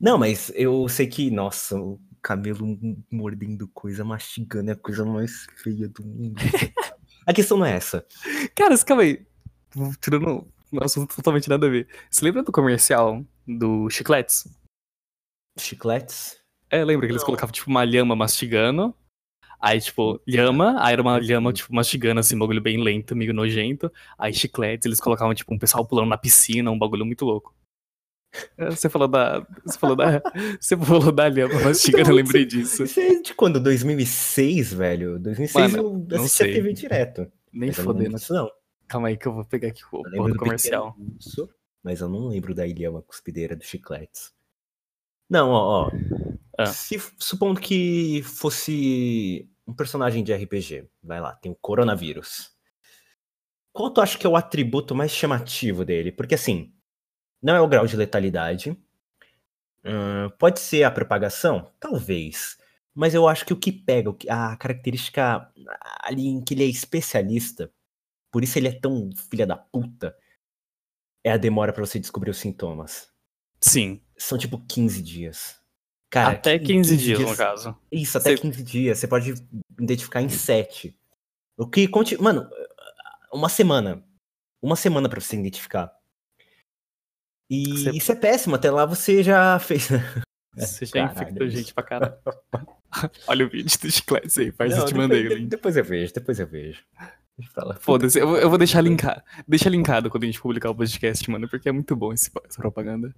Não, 0.00 0.18
mas 0.18 0.50
eu 0.54 0.88
sei 0.88 1.06
que, 1.06 1.30
nossa, 1.30 1.78
o 1.78 2.00
camelo 2.20 2.78
mordendo 3.10 3.68
coisa, 3.68 4.04
mastigando 4.04 4.70
é 4.70 4.74
a 4.74 4.76
coisa 4.76 5.04
mais 5.04 5.46
feia 5.62 5.88
do 5.88 6.04
mundo. 6.04 6.36
a 7.26 7.32
questão 7.32 7.56
não 7.58 7.66
é 7.66 7.72
essa. 7.76 8.04
Cara, 8.54 8.76
calma 8.84 9.02
aí. 9.02 9.24
Tirando 10.00 10.46
um 10.72 10.82
assunto 10.82 11.14
totalmente 11.16 11.48
nada 11.48 11.66
a 11.66 11.70
ver. 11.70 11.88
Você 12.10 12.24
lembra 12.24 12.42
do 12.42 12.52
comercial 12.52 13.24
do 13.46 13.88
Chicletes? 13.90 14.46
Chicletes? 15.58 16.36
É, 16.70 16.84
lembra 16.84 17.06
que 17.06 17.12
eles 17.12 17.22
Não. 17.22 17.26
colocavam, 17.26 17.52
tipo, 17.52 17.68
uma 17.70 17.84
lhama 17.84 18.16
mastigando. 18.16 18.94
Aí, 19.62 19.80
tipo, 19.80 20.20
lhama, 20.26 20.74
aí 20.80 20.92
era 20.92 21.00
uma 21.00 21.20
lhama, 21.20 21.52
tipo, 21.52 21.72
mastigando, 21.72 22.18
assim, 22.18 22.34
um 22.34 22.40
bagulho 22.40 22.60
bem 22.60 22.82
lento, 22.82 23.14
meio 23.14 23.32
nojento. 23.32 23.92
Aí, 24.18 24.34
chicletes, 24.34 24.86
eles 24.86 24.98
colocavam, 24.98 25.32
tipo, 25.32 25.54
um 25.54 25.58
pessoal 25.58 25.86
pulando 25.86 26.08
na 26.08 26.18
piscina, 26.18 26.68
um 26.68 26.78
bagulho 26.78 27.06
muito 27.06 27.24
louco. 27.24 27.54
É, 28.58 28.70
Você 28.70 28.88
falou 28.88 29.06
da. 29.06 29.46
Você 29.64 29.78
falou 29.78 29.94
da. 29.94 30.20
Você 30.60 30.76
falou 30.76 31.12
da 31.12 31.28
lhama 31.28 31.60
mastigando, 31.60 32.10
eu 32.10 32.16
lembrei 32.16 32.44
disso. 32.44 32.82
Isso 32.82 32.98
é 32.98 33.20
de 33.20 33.34
quando? 33.34 33.60
2006, 33.60 34.74
velho? 34.74 35.18
2006 35.20 35.72
Mano, 35.72 36.06
eu 36.10 36.20
assisti 36.22 36.42
a. 36.42 36.46
TV 36.46 36.72
direto. 36.72 37.30
Nem 37.52 37.68
Mas 37.68 37.78
fodendo. 37.78 38.16
não. 38.30 38.50
Calma 38.88 39.08
aí 39.08 39.16
que 39.16 39.28
eu 39.28 39.32
vou 39.32 39.44
pegar 39.44 39.68
aqui 39.68 39.82
o 39.92 40.02
porra 40.02 40.34
comercial. 40.34 40.96
Urso, 40.98 41.48
mas 41.84 42.00
eu 42.00 42.08
não 42.08 42.26
lembro 42.26 42.52
da 42.52 42.66
Ilhama 42.66 43.00
Cuspideira 43.02 43.54
do 43.54 43.62
Chicletes. 43.62 44.32
Não, 45.30 45.50
ó, 45.50 45.86
ó. 45.86 45.90
Ah. 46.58 46.66
Se, 46.66 47.00
supondo 47.18 47.60
que 47.60 48.22
fosse 48.24 49.48
um 49.66 49.74
personagem 49.74 50.24
de 50.24 50.34
RPG, 50.34 50.88
vai 51.02 51.20
lá, 51.20 51.34
tem 51.34 51.52
o 51.52 51.56
coronavírus. 51.56 52.50
Qual 53.72 53.90
tu 53.90 54.00
acha 54.00 54.18
que 54.18 54.26
é 54.26 54.30
o 54.30 54.36
atributo 54.36 54.94
mais 54.94 55.10
chamativo 55.10 55.84
dele? 55.84 56.12
Porque 56.12 56.34
assim, 56.34 56.74
não 57.42 57.54
é 57.54 57.60
o 57.60 57.68
grau 57.68 57.86
de 57.86 57.96
letalidade. 57.96 58.76
Ahn, 59.84 60.30
pode 60.38 60.60
ser 60.60 60.84
a 60.84 60.90
propagação? 60.90 61.72
Talvez. 61.80 62.58
Mas 62.94 63.14
eu 63.14 63.26
acho 63.26 63.46
que 63.46 63.52
o 63.52 63.58
que 63.58 63.72
pega, 63.72 64.14
a 64.28 64.56
característica 64.56 65.50
ali 66.02 66.26
em 66.26 66.42
que 66.42 66.54
ele 66.54 66.64
é 66.64 66.66
especialista, 66.66 67.72
por 68.30 68.44
isso 68.44 68.58
ele 68.58 68.68
é 68.68 68.78
tão 68.78 69.10
filha 69.30 69.46
da 69.46 69.56
puta, 69.56 70.14
é 71.24 71.32
a 71.32 71.36
demora 71.36 71.72
pra 71.72 71.84
você 71.84 71.98
descobrir 71.98 72.30
os 72.30 72.38
sintomas. 72.38 73.10
Sim. 73.60 74.02
São 74.16 74.36
tipo 74.36 74.58
15 74.66 75.02
dias. 75.02 75.61
Cara, 76.12 76.32
Até 76.34 76.58
qui- 76.58 76.66
15 76.74 76.96
dias, 76.98 77.18
no 77.18 77.34
caso. 77.34 77.74
Isso, 77.90 78.18
até 78.18 78.36
Você- 78.36 78.42
15 78.42 78.62
dias. 78.62 78.98
Você 78.98 79.08
pode 79.08 79.32
identificar 79.80 80.20
em 80.20 80.28
7. 80.28 80.94
O 81.56 81.66
que 81.66 81.88
conti... 81.88 82.20
Mano, 82.20 82.46
uma 83.32 83.48
semana. 83.48 84.04
Uma 84.60 84.76
semana 84.76 85.08
pra 85.08 85.18
você 85.20 85.36
identificar. 85.36 85.90
E 87.50 87.66
Você- 87.66 87.90
isso 87.92 88.12
é 88.12 88.14
péssimo. 88.14 88.54
Até 88.54 88.70
lá 88.70 88.84
você 88.84 89.22
já 89.22 89.58
fez. 89.58 89.88
Você 90.54 90.84
já 90.84 90.92
Caralho, 91.08 91.12
infectou 91.22 91.48
gente 91.48 91.72
pra 91.72 91.82
caralho. 91.82 92.14
Olha 93.26 93.46
o 93.46 93.48
vídeo 93.48 93.78
do 93.80 93.90
chicletes 93.90 94.36
aí, 94.36 94.52
Não, 94.58 94.66
eu 94.66 94.68
te 94.70 94.76
depois, 94.76 94.92
mandei 94.92 95.24
o 95.24 95.28
de- 95.30 95.34
link. 95.36 95.48
depois 95.48 95.76
eu 95.78 95.82
vejo, 95.84 96.12
depois 96.12 96.38
eu 96.38 96.46
vejo. 96.46 96.84
Foda-se, 97.80 98.18
eu, 98.18 98.26
vou- 98.28 98.36
eu 98.36 98.50
vou 98.50 98.58
deixar 98.58 98.82
linkado. 98.82 99.22
Deixa 99.48 99.70
linkado 99.70 100.10
quando 100.10 100.24
a 100.24 100.26
gente 100.26 100.38
publicar 100.42 100.68
o 100.68 100.74
podcast, 100.74 101.30
mano, 101.30 101.48
porque 101.48 101.70
é 101.70 101.72
muito 101.72 101.96
bom 101.96 102.12
esse, 102.12 102.30
essa 102.46 102.60
propaganda. 102.60 103.14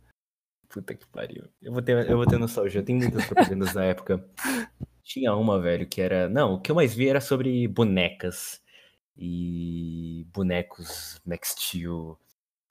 Puta 0.74 0.92
que 0.92 1.06
pariu. 1.06 1.44
Eu 1.62 1.72
vou 1.72 1.80
ter, 1.80 2.10
eu 2.10 2.16
vou 2.16 2.26
ter 2.26 2.36
nostalgia. 2.36 2.82
Tem 2.82 2.96
muitas 2.96 3.24
propagandas 3.26 3.72
da 3.72 3.84
época. 3.84 4.28
Tinha 5.04 5.32
uma, 5.32 5.60
velho, 5.60 5.86
que 5.86 6.00
era. 6.00 6.28
Não, 6.28 6.54
o 6.54 6.60
que 6.60 6.68
eu 6.68 6.74
mais 6.74 6.92
vi 6.92 7.08
era 7.08 7.20
sobre 7.20 7.68
bonecas. 7.68 8.60
E 9.16 10.26
bonecos 10.32 11.20
Max 11.24 11.50
Steel. 11.50 12.18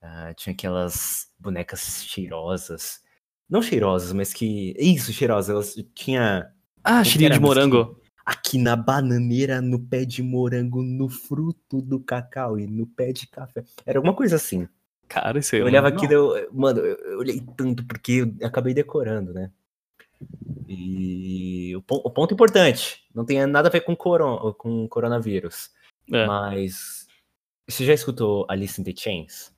Ah, 0.02 0.34
tinha 0.34 0.52
aquelas 0.52 1.30
bonecas 1.38 2.04
cheirosas. 2.04 3.00
Não 3.48 3.62
cheirosas, 3.62 4.12
mas 4.12 4.34
que. 4.34 4.74
Isso, 4.78 5.10
cheirosas. 5.10 5.48
Elas 5.48 5.74
tinha. 5.94 6.52
Ah, 6.82 7.02
cheirinho 7.02 7.30
de 7.30 7.40
morango. 7.40 7.98
Aqui 8.26 8.58
na 8.58 8.76
bananeira, 8.76 9.62
no 9.62 9.80
pé 9.80 10.04
de 10.04 10.22
morango, 10.22 10.82
no 10.82 11.08
fruto 11.08 11.80
do 11.80 11.98
cacau 11.98 12.58
e 12.58 12.66
no 12.66 12.86
pé 12.86 13.14
de 13.14 13.26
café. 13.26 13.64
Era 13.86 13.98
alguma 13.98 14.14
coisa 14.14 14.36
assim. 14.36 14.68
Cara, 15.08 15.38
isso 15.38 15.54
aí. 15.54 15.60
Eu 15.60 15.66
olhava 15.66 15.88
aquilo, 15.88 16.12
eu, 16.36 16.52
mano, 16.52 16.80
eu, 16.80 17.18
olhei 17.18 17.40
tanto 17.56 17.84
porque 17.84 18.12
eu 18.12 18.46
acabei 18.46 18.74
decorando, 18.74 19.32
né? 19.32 19.50
E 20.68 21.74
o, 21.76 21.82
pon- 21.82 22.00
o 22.04 22.10
ponto 22.10 22.32
importante, 22.34 23.04
não 23.14 23.24
tem 23.24 23.44
nada 23.46 23.68
a 23.68 23.70
ver 23.70 23.82
com, 23.82 23.94
coron 23.94 24.52
com 24.54 24.88
coronavírus, 24.88 25.70
É. 26.12 26.26
mas 26.26 27.06
você 27.68 27.84
já 27.84 27.92
escutou 27.92 28.46
Alice 28.48 28.80
in 28.80 28.84
the 28.84 28.94
Chains? 28.96 29.52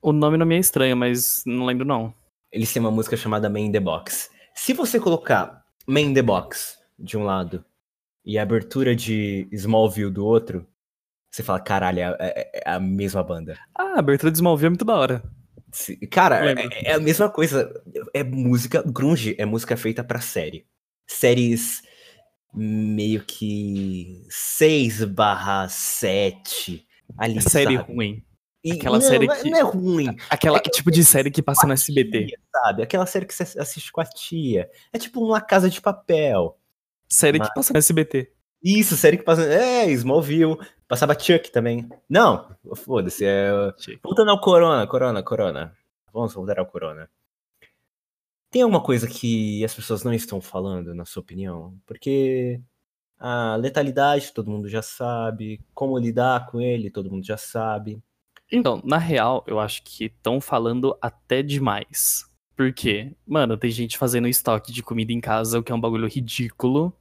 O 0.00 0.12
nome 0.12 0.36
não 0.36 0.46
me 0.46 0.56
é 0.56 0.58
estranho, 0.58 0.96
mas 0.96 1.42
não 1.44 1.66
lembro 1.66 1.84
não. 1.84 2.14
Eles 2.52 2.72
têm 2.72 2.80
uma 2.80 2.90
música 2.90 3.16
chamada 3.16 3.50
Man 3.50 3.60
in 3.60 3.72
the 3.72 3.80
Box. 3.80 4.30
Se 4.54 4.72
você 4.72 4.98
colocar 4.98 5.64
Man 5.86 6.00
in 6.00 6.14
the 6.14 6.22
Box 6.22 6.78
de 6.98 7.16
um 7.18 7.24
lado 7.24 7.64
e 8.24 8.38
a 8.38 8.42
abertura 8.42 8.94
de 8.96 9.48
Smallville 9.52 10.10
do 10.10 10.24
outro, 10.24 10.66
você 11.30 11.42
fala, 11.42 11.60
caralho, 11.60 12.00
é, 12.00 12.16
é- 12.20 12.62
é 12.64 12.70
a 12.70 12.80
mesma 12.80 13.22
banda. 13.22 13.56
Ah, 13.76 13.94
a 13.96 13.98
abertura 13.98 14.30
de 14.32 14.38
Smallville 14.38 14.66
é 14.66 14.70
muito 14.70 14.84
da 14.84 14.96
hora. 14.96 15.22
Cara, 16.10 16.40
Lembro. 16.40 16.68
é, 16.72 16.90
é 16.90 16.94
a 16.94 16.98
mesma 16.98 17.28
coisa. 17.28 17.70
É 18.14 18.24
música. 18.24 18.82
Grunge 18.86 19.34
é 19.38 19.44
música 19.44 19.76
feita 19.76 20.02
pra 20.02 20.20
série. 20.20 20.66
Séries 21.06 21.82
meio 22.54 23.22
que 23.24 24.24
6 24.30 25.04
barra 25.04 25.68
7. 25.68 26.86
Ali, 27.18 27.38
É 27.38 27.40
série 27.42 27.76
sabe? 27.76 27.92
ruim. 27.92 28.24
E, 28.64 28.72
Aquela 28.72 28.98
não, 28.98 29.06
série 29.06 29.26
é- 29.30 29.36
que- 29.42 29.50
não 29.50 29.58
é 29.58 29.62
ruim. 29.62 30.16
Aquela 30.28 30.56
É 30.56 30.60
que 30.60 30.70
tipo 30.70 30.90
de 30.90 31.04
série 31.04 31.30
que 31.30 31.42
passa 31.42 31.66
no 31.66 31.72
SBT. 31.74 32.26
Tia, 32.26 32.38
sabe? 32.50 32.82
Aquela 32.82 33.06
série 33.06 33.24
que 33.26 33.34
você 33.34 33.58
assiste 33.58 33.92
com 33.92 34.00
a 34.00 34.04
tia. 34.04 34.68
É 34.92 34.98
tipo 34.98 35.24
uma 35.24 35.40
casa 35.40 35.70
de 35.70 35.80
papel. 35.80 36.58
Série 37.08 37.38
Mas- 37.38 37.48
que 37.48 37.54
passa 37.54 37.72
no 37.72 37.78
SBT. 37.78 38.32
Isso, 38.62 38.96
série 38.96 39.18
que 39.18 39.24
passa. 39.24 39.42
É, 39.44 39.90
Smallville. 39.90 40.56
Passava 40.86 41.18
Chuck 41.18 41.50
também. 41.52 41.88
Não, 42.08 42.56
foda-se. 42.74 43.24
É... 43.24 43.50
Voltando 44.02 44.30
ao 44.30 44.40
Corona, 44.40 44.86
Corona, 44.86 45.22
Corona. 45.22 45.76
Vamos 46.12 46.34
voltar 46.34 46.58
ao 46.58 46.66
Corona. 46.66 47.08
Tem 48.50 48.62
alguma 48.62 48.82
coisa 48.82 49.06
que 49.06 49.62
as 49.62 49.74
pessoas 49.74 50.02
não 50.02 50.12
estão 50.12 50.40
falando, 50.40 50.94
na 50.94 51.04
sua 51.04 51.20
opinião? 51.20 51.78
Porque 51.86 52.60
a 53.18 53.56
letalidade 53.56 54.32
todo 54.32 54.50
mundo 54.50 54.68
já 54.68 54.80
sabe. 54.80 55.60
Como 55.74 55.98
lidar 55.98 56.46
com 56.46 56.60
ele, 56.60 56.90
todo 56.90 57.10
mundo 57.10 57.26
já 57.26 57.36
sabe. 57.36 58.02
Então, 58.50 58.80
na 58.82 58.96
real, 58.96 59.44
eu 59.46 59.60
acho 59.60 59.82
que 59.82 60.06
estão 60.06 60.40
falando 60.40 60.96
até 61.02 61.42
demais. 61.42 62.24
Por 62.56 62.72
quê? 62.72 63.14
Mano, 63.26 63.58
tem 63.58 63.70
gente 63.70 63.98
fazendo 63.98 64.26
estoque 64.26 64.72
de 64.72 64.82
comida 64.82 65.12
em 65.12 65.20
casa, 65.20 65.58
o 65.58 65.62
que 65.62 65.70
é 65.70 65.74
um 65.74 65.80
bagulho 65.80 66.08
ridículo. 66.08 66.96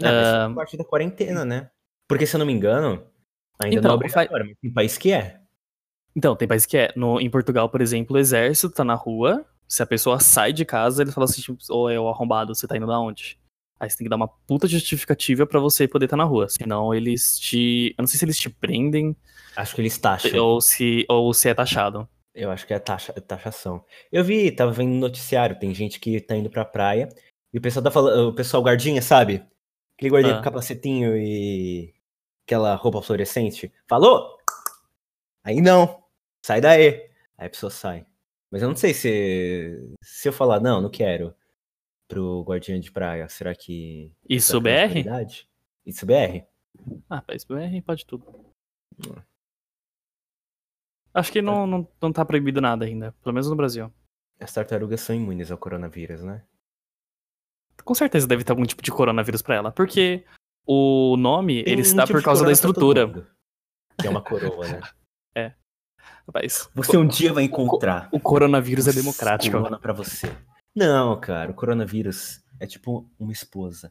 Não, 0.00 0.10
mas 0.10 0.28
faz 0.28 0.54
parte 0.54 0.76
da 0.76 0.84
quarentena, 0.84 1.44
né? 1.44 1.70
Porque, 2.08 2.26
se 2.26 2.36
eu 2.36 2.38
não 2.38 2.46
me 2.46 2.52
engano, 2.52 3.04
ainda 3.58 3.76
Então, 3.76 3.82
não 3.82 3.90
é 3.90 3.94
obrigatório, 3.94 4.46
mas 4.46 4.56
tem 4.60 4.72
país 4.72 4.98
que 4.98 5.12
é. 5.12 5.40
Então, 6.16 6.34
tem 6.34 6.48
país 6.48 6.64
que 6.64 6.76
é. 6.76 6.92
No, 6.96 7.20
em 7.20 7.30
Portugal, 7.30 7.68
por 7.68 7.80
exemplo, 7.80 8.16
o 8.16 8.18
exército 8.18 8.74
tá 8.74 8.84
na 8.84 8.94
rua. 8.94 9.44
Se 9.66 9.82
a 9.82 9.86
pessoa 9.86 10.18
sai 10.18 10.52
de 10.52 10.64
casa, 10.64 11.02
ele 11.02 11.12
fala 11.12 11.26
assim, 11.26 11.42
tipo, 11.42 11.58
ô, 11.70 11.90
é 11.90 12.00
o 12.00 12.08
arrombado, 12.08 12.54
você 12.54 12.66
tá 12.66 12.76
indo 12.76 12.86
da 12.86 12.98
onde? 12.98 13.38
Aí 13.78 13.88
você 13.88 13.96
tem 13.96 14.06
que 14.06 14.10
dar 14.10 14.16
uma 14.16 14.26
puta 14.26 14.66
justificativa 14.66 15.46
pra 15.46 15.60
você 15.60 15.86
poder 15.86 16.06
estar 16.06 16.16
na 16.16 16.24
rua. 16.24 16.48
Senão 16.48 16.92
eles 16.92 17.38
te. 17.38 17.94
Eu 17.96 18.02
não 18.02 18.06
sei 18.08 18.18
se 18.18 18.24
eles 18.24 18.38
te 18.38 18.50
prendem 18.50 19.16
Acho 19.54 19.74
que 19.74 19.80
eles 19.80 19.98
taxam. 19.98 20.40
ou 20.40 20.60
se, 20.60 21.04
ou 21.08 21.32
se 21.32 21.48
é 21.48 21.54
taxado. 21.54 22.08
Eu 22.34 22.50
acho 22.50 22.66
que 22.66 22.72
é 22.72 22.78
taxa, 22.78 23.12
é 23.16 23.20
taxação. 23.20 23.84
Eu 24.10 24.22
vi, 24.22 24.50
tava 24.50 24.70
vendo 24.70 24.90
no 24.90 25.00
noticiário, 25.00 25.58
tem 25.58 25.74
gente 25.74 25.98
que 25.98 26.20
tá 26.20 26.36
indo 26.36 26.48
pra 26.48 26.64
praia 26.64 27.08
e 27.52 27.58
o 27.58 27.60
pessoal 27.60 27.82
tá 27.82 27.90
falando, 27.90 28.28
o 28.28 28.32
pessoal 28.32 28.62
guardinha, 28.62 29.02
sabe? 29.02 29.44
Aquele 29.98 30.10
guardinha 30.12 30.34
Ah. 30.36 30.38
com 30.38 30.44
capacetinho 30.44 31.16
e 31.16 31.92
aquela 32.46 32.76
roupa 32.76 33.02
fluorescente. 33.02 33.72
Falou? 33.88 34.38
Aí 35.42 35.60
não, 35.60 36.04
sai 36.46 36.60
daí. 36.60 37.10
Aí 37.36 37.46
a 37.48 37.50
pessoa 37.50 37.68
sai. 37.68 38.06
Mas 38.48 38.62
eu 38.62 38.68
não 38.68 38.76
sei 38.76 38.94
se 38.94 39.76
se 40.00 40.28
eu 40.28 40.32
falar 40.32 40.60
não, 40.60 40.80
não 40.80 40.88
quero 40.88 41.34
pro 42.08 42.42
guardinha 42.44 42.78
de 42.78 42.92
praia, 42.92 43.28
será 43.28 43.54
que 43.56 44.12
Isso 44.28 44.56
é 44.56 44.60
BR? 44.60 45.04
Isso 45.84 46.06
BR? 46.06 46.46
Ah, 47.10 47.20
país 47.20 47.44
BR 47.44 47.82
pode 47.84 48.06
tudo. 48.06 48.24
Acho 51.12 51.32
que 51.32 51.42
não, 51.42 51.66
não, 51.66 51.88
não 52.00 52.12
tá 52.12 52.24
proibido 52.24 52.60
nada 52.60 52.84
ainda, 52.84 53.12
pelo 53.22 53.32
menos 53.34 53.50
no 53.50 53.56
Brasil. 53.56 53.92
As 54.40 54.52
tartarugas 54.52 55.00
são 55.00 55.16
imunes 55.16 55.50
ao 55.50 55.58
coronavírus, 55.58 56.22
né? 56.22 56.44
Com 57.84 57.94
certeza 57.94 58.26
deve 58.26 58.44
ter 58.44 58.52
algum 58.52 58.64
tipo 58.64 58.82
de 58.82 58.90
coronavírus 58.90 59.42
pra 59.42 59.54
ela, 59.54 59.72
porque 59.72 60.24
o 60.66 61.16
nome, 61.16 61.62
Tem 61.64 61.72
ele 61.72 61.82
um 61.82 61.84
está 61.84 62.04
tipo 62.04 62.18
por 62.18 62.24
causa 62.24 62.44
da 62.44 62.52
estrutura. 62.52 63.26
Que 64.00 64.06
é 64.06 64.10
uma 64.10 64.22
coroa, 64.22 64.66
né? 64.68 64.80
Rapaz, 66.26 66.68
Você 66.74 66.96
um 66.98 67.06
dia 67.06 67.32
vai 67.32 67.44
encontrar 67.44 68.08
o 68.12 68.20
coronavírus 68.20 68.86
é 68.86 68.92
democrático. 68.92 69.56
corona 69.56 69.78
pra 69.78 69.94
você. 69.94 70.30
Não, 70.76 71.18
cara, 71.18 71.50
o 71.50 71.54
coronavírus 71.54 72.44
é 72.60 72.66
tipo 72.66 73.10
uma 73.18 73.32
esposa. 73.32 73.90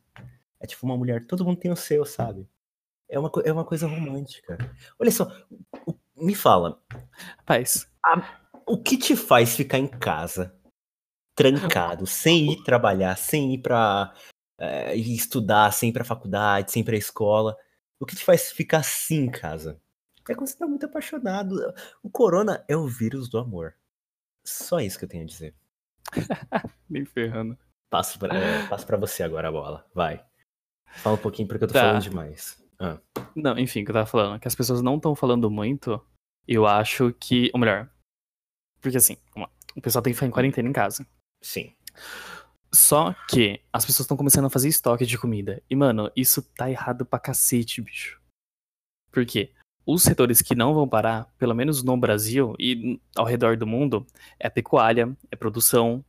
É 0.59 0.67
tipo 0.67 0.85
uma 0.85 0.95
mulher, 0.95 1.25
todo 1.25 1.43
mundo 1.43 1.57
tem 1.57 1.71
o 1.71 1.75
seu, 1.75 2.05
sabe? 2.05 2.47
É 3.09 3.17
uma, 3.17 3.31
é 3.43 3.51
uma 3.51 3.65
coisa 3.65 3.87
romântica. 3.87 4.55
Olha 4.99 5.09
só, 5.09 5.31
me 6.15 6.35
fala, 6.35 6.79
Rapaz, 7.39 7.89
o 8.67 8.77
que 8.77 8.97
te 8.97 9.15
faz 9.15 9.55
ficar 9.55 9.79
em 9.79 9.87
casa, 9.87 10.55
trancado, 11.37 12.07
sem 12.07 12.51
ir 12.53 12.63
trabalhar, 12.63 13.15
sem 13.15 13.53
ir 13.53 13.59
pra 13.59 14.11
eh, 14.59 14.97
ir 14.97 15.15
estudar, 15.15 15.71
sem 15.71 15.89
ir 15.89 15.93
pra 15.93 16.03
faculdade, 16.03 16.71
sem 16.71 16.81
ir 16.81 16.83
pra 16.85 16.97
escola? 16.97 17.55
O 17.99 18.05
que 18.05 18.15
te 18.15 18.25
faz 18.25 18.51
ficar 18.51 18.79
assim 18.79 19.25
em 19.25 19.29
casa? 19.31 19.79
É 20.27 20.33
quando 20.35 20.47
você 20.47 20.57
tá 20.57 20.67
muito 20.67 20.85
apaixonado. 20.85 21.55
O 22.03 22.09
corona 22.09 22.65
é 22.67 22.75
o 22.75 22.87
vírus 22.87 23.29
do 23.29 23.37
amor. 23.37 23.75
Só 24.45 24.79
isso 24.79 24.97
que 24.99 25.05
eu 25.05 25.09
tenho 25.09 25.23
a 25.23 25.27
dizer. 25.27 25.55
nem 26.89 27.05
ferrando. 27.05 27.57
Passo 27.89 28.19
pra, 28.19 28.35
é, 28.35 28.67
passo 28.67 28.85
pra 28.85 28.97
você 28.97 29.23
agora 29.23 29.47
a 29.47 29.51
bola. 29.51 29.85
Vai. 29.93 30.25
Fala 30.97 31.15
um 31.15 31.19
pouquinho 31.21 31.47
porque 31.47 31.63
eu 31.63 31.67
tô 31.67 31.73
Tá. 31.73 31.81
falando 31.81 32.01
demais. 32.01 32.61
Ah, 32.79 32.97
Não, 33.35 33.57
enfim, 33.57 33.81
o 33.81 33.85
que 33.85 33.91
eu 33.91 33.93
tava 33.93 34.05
falando, 34.05 34.39
que 34.39 34.47
as 34.47 34.55
pessoas 34.55 34.81
não 34.81 34.97
estão 34.97 35.15
falando 35.15 35.49
muito, 35.49 35.99
eu 36.47 36.65
acho 36.65 37.13
que. 37.19 37.49
Ou 37.53 37.59
melhor, 37.59 37.89
porque 38.81 38.97
assim, 38.97 39.17
o 39.75 39.81
pessoal 39.81 40.01
tem 40.03 40.11
que 40.11 40.15
ficar 40.15 40.27
em 40.27 40.31
quarentena 40.31 40.67
em 40.69 40.73
casa. 40.73 41.05
Sim. 41.41 41.73
Só 42.73 43.13
que 43.29 43.61
as 43.71 43.85
pessoas 43.85 44.05
estão 44.05 44.17
começando 44.17 44.45
a 44.45 44.49
fazer 44.49 44.67
estoque 44.67 45.05
de 45.05 45.17
comida. 45.17 45.61
E, 45.69 45.75
mano, 45.75 46.11
isso 46.15 46.41
tá 46.41 46.69
errado 46.69 47.05
pra 47.05 47.19
cacete, 47.19 47.81
bicho. 47.81 48.21
Por 49.11 49.25
quê? 49.25 49.51
Os 49.85 50.03
setores 50.03 50.41
que 50.41 50.53
não 50.53 50.73
vão 50.73 50.87
parar, 50.87 51.33
pelo 51.37 51.55
menos 51.55 51.81
no 51.81 51.95
Brasil 51.95 52.53
e 52.59 52.99
ao 53.15 53.25
redor 53.25 53.55
do 53.55 53.65
mundo, 53.65 54.05
é 54.37 54.49
pecuária, 54.49 55.15
é 55.31 55.35
produção. 55.35 56.03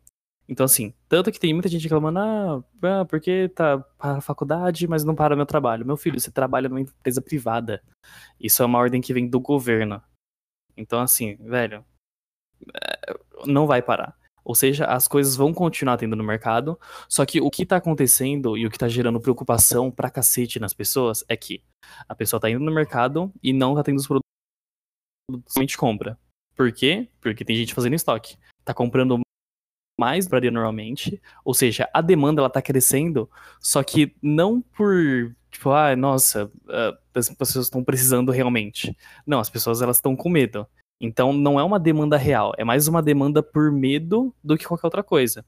Então, 0.49 0.65
assim, 0.65 0.93
tanto 1.09 1.31
que 1.31 1.39
tem 1.39 1.55
muita 1.55 1.69
gente 1.69 1.85
reclamando, 1.85 2.19
ah, 2.19 2.65
ah, 2.83 3.05
porque 3.05 3.49
tá 3.51 3.79
para 3.79 4.19
a 4.19 4.21
faculdade, 4.21 4.89
mas 4.89 5.05
não 5.05 5.15
para 5.15 5.37
meu 5.37 5.47
trabalho. 5.47 5.87
Meu 5.87 5.97
filho, 5.97 6.19
você 6.19 6.31
trabalha 6.31 6.69
numa 6.69 6.81
empresa 6.81 7.23
privada. 7.23 7.83
Isso 8.41 8.63
é 8.63 8.67
uma 8.67 8.79
ordem 8.79 9.01
que 9.01 9.15
vem 9.15 9.29
do 9.29 9.39
governo. 9.39 10.03
Então, 10.77 11.01
assim, 11.01 11.37
velho, 11.37 11.85
é, 12.75 13.15
não 13.47 13.67
vai 13.67 13.81
parar. 13.81 14.18
Ou 14.49 14.55
seja, 14.55 14.87
as 14.87 15.07
coisas 15.07 15.37
vão 15.37 15.53
continuar 15.53 15.99
tendo 15.99 16.17
no 16.17 16.25
mercado, 16.25 16.81
só 17.07 17.27
que 17.27 17.39
o 17.39 17.51
que 17.51 17.67
tá 17.67 17.77
acontecendo 17.77 18.57
e 18.57 18.65
o 18.65 18.71
que 18.71 18.79
tá 18.79 18.89
gerando 18.89 19.21
preocupação 19.21 19.91
pra 19.91 20.11
cacete 20.11 20.59
nas 20.59 20.73
pessoas 20.73 21.23
é 21.29 21.37
que 21.37 21.63
a 22.09 22.15
pessoa 22.15 22.41
tá 22.41 22.49
indo 22.49 22.65
no 22.65 22.73
mercado 22.73 23.31
e 23.43 23.53
não 23.53 23.75
tá 23.75 23.83
tendo 23.83 23.99
os 23.99 24.07
produtos 24.07 24.25
gente 25.59 25.77
compra. 25.77 26.19
Por 26.57 26.73
quê? 26.73 27.11
Porque 27.21 27.45
tem 27.45 27.57
gente 27.57 27.75
fazendo 27.75 27.93
estoque. 27.93 28.39
Tá 28.65 28.73
comprando 28.73 29.21
mais 30.01 30.27
faria 30.27 30.51
normalmente, 30.51 31.21
ou 31.45 31.53
seja, 31.53 31.91
a 31.93 32.01
demanda 32.01 32.41
ela 32.41 32.49
tá 32.49 32.63
crescendo, 32.63 33.29
só 33.61 33.83
que 33.83 34.17
não 34.23 34.63
por, 34.63 35.37
tipo, 35.51 35.71
ah, 35.73 35.95
nossa, 35.95 36.51
as 37.15 37.29
pessoas 37.35 37.67
estão 37.67 37.85
precisando 37.85 38.33
realmente. 38.33 38.97
Não, 39.27 39.41
as 39.41 39.51
pessoas 39.51 39.83
elas 39.83 39.97
estão 39.97 40.17
com 40.17 40.31
medo. 40.31 40.67
Então 41.01 41.33
não 41.33 41.59
é 41.61 41.63
uma 41.63 41.79
demanda 41.79 42.17
real, 42.17 42.53
é 42.59 42.65
mais 42.65 42.89
uma 42.89 43.03
demanda 43.03 43.43
por 43.43 43.71
medo 43.71 44.35
do 44.43 44.57
que 44.57 44.65
qualquer 44.67 44.87
outra 44.87 45.03
coisa. 45.03 45.45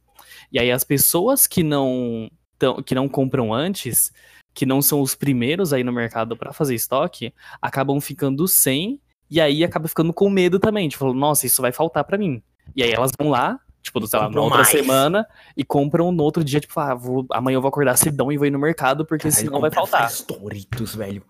E 0.52 0.58
aí 0.58 0.70
as 0.70 0.84
pessoas 0.84 1.46
que 1.46 1.62
não 1.62 2.30
tão- 2.58 2.82
que 2.82 2.94
não 2.94 3.08
compram 3.08 3.52
antes, 3.52 4.12
que 4.54 4.64
não 4.66 4.80
são 4.82 5.00
os 5.00 5.14
primeiros 5.14 5.72
aí 5.72 5.82
no 5.82 5.92
mercado 5.92 6.36
para 6.36 6.52
fazer 6.52 6.74
estoque, 6.74 7.32
acabam 7.60 8.00
ficando 8.00 8.46
sem 8.46 9.00
e 9.30 9.40
aí 9.40 9.64
acaba 9.64 9.88
ficando 9.88 10.12
com 10.12 10.28
medo 10.28 10.58
também, 10.58 10.88
tipo, 10.88 11.12
nossa, 11.12 11.46
isso 11.46 11.62
vai 11.62 11.72
faltar 11.72 12.04
para 12.04 12.18
mim. 12.18 12.42
E 12.74 12.82
aí 12.82 12.92
elas 12.92 13.10
vão 13.18 13.30
lá, 13.30 13.58
tipo, 13.82 14.04
sei 14.06 14.18
lá, 14.18 14.28
na 14.28 14.40
outra 14.40 14.58
mais. 14.58 14.68
semana 14.68 15.26
e 15.56 15.64
compram 15.64 16.12
no 16.12 16.22
outro 16.22 16.44
dia, 16.44 16.60
tipo, 16.60 16.78
ah, 16.78 16.94
vou, 16.94 17.24
amanhã 17.30 17.56
eu 17.56 17.60
vou 17.62 17.68
acordar 17.68 17.96
cedão 17.96 18.30
e 18.30 18.36
vou 18.36 18.46
ir 18.46 18.50
no 18.50 18.58
mercado 18.58 19.04
porque 19.04 19.28
Caralho, 19.28 19.46
senão 19.46 19.60
vai 19.60 19.70
faltar. 19.70 20.12
Doritos, 20.28 20.94
velho. 20.94 21.24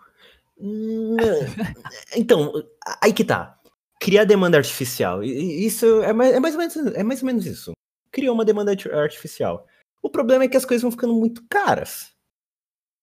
Hum, 0.58 1.16
Então, 2.16 2.52
aí 3.00 3.12
que 3.12 3.24
tá. 3.24 3.56
Criar 4.00 4.24
demanda 4.24 4.56
artificial. 4.56 5.22
Isso 5.22 6.02
é 6.02 6.12
mais, 6.12 6.32
é 6.34 6.40
mais 6.40 6.54
ou 6.54 6.58
menos, 6.60 6.76
é 6.76 7.02
mais 7.02 7.22
ou 7.22 7.26
menos 7.26 7.46
isso. 7.46 7.72
Criou 8.10 8.34
uma 8.34 8.44
demanda 8.44 8.70
arti- 8.72 8.90
artificial. 8.90 9.66
O 10.02 10.08
problema 10.08 10.44
é 10.44 10.48
que 10.48 10.56
as 10.56 10.64
coisas 10.64 10.82
vão 10.82 10.90
ficando 10.90 11.14
muito 11.14 11.44
caras. 11.48 12.10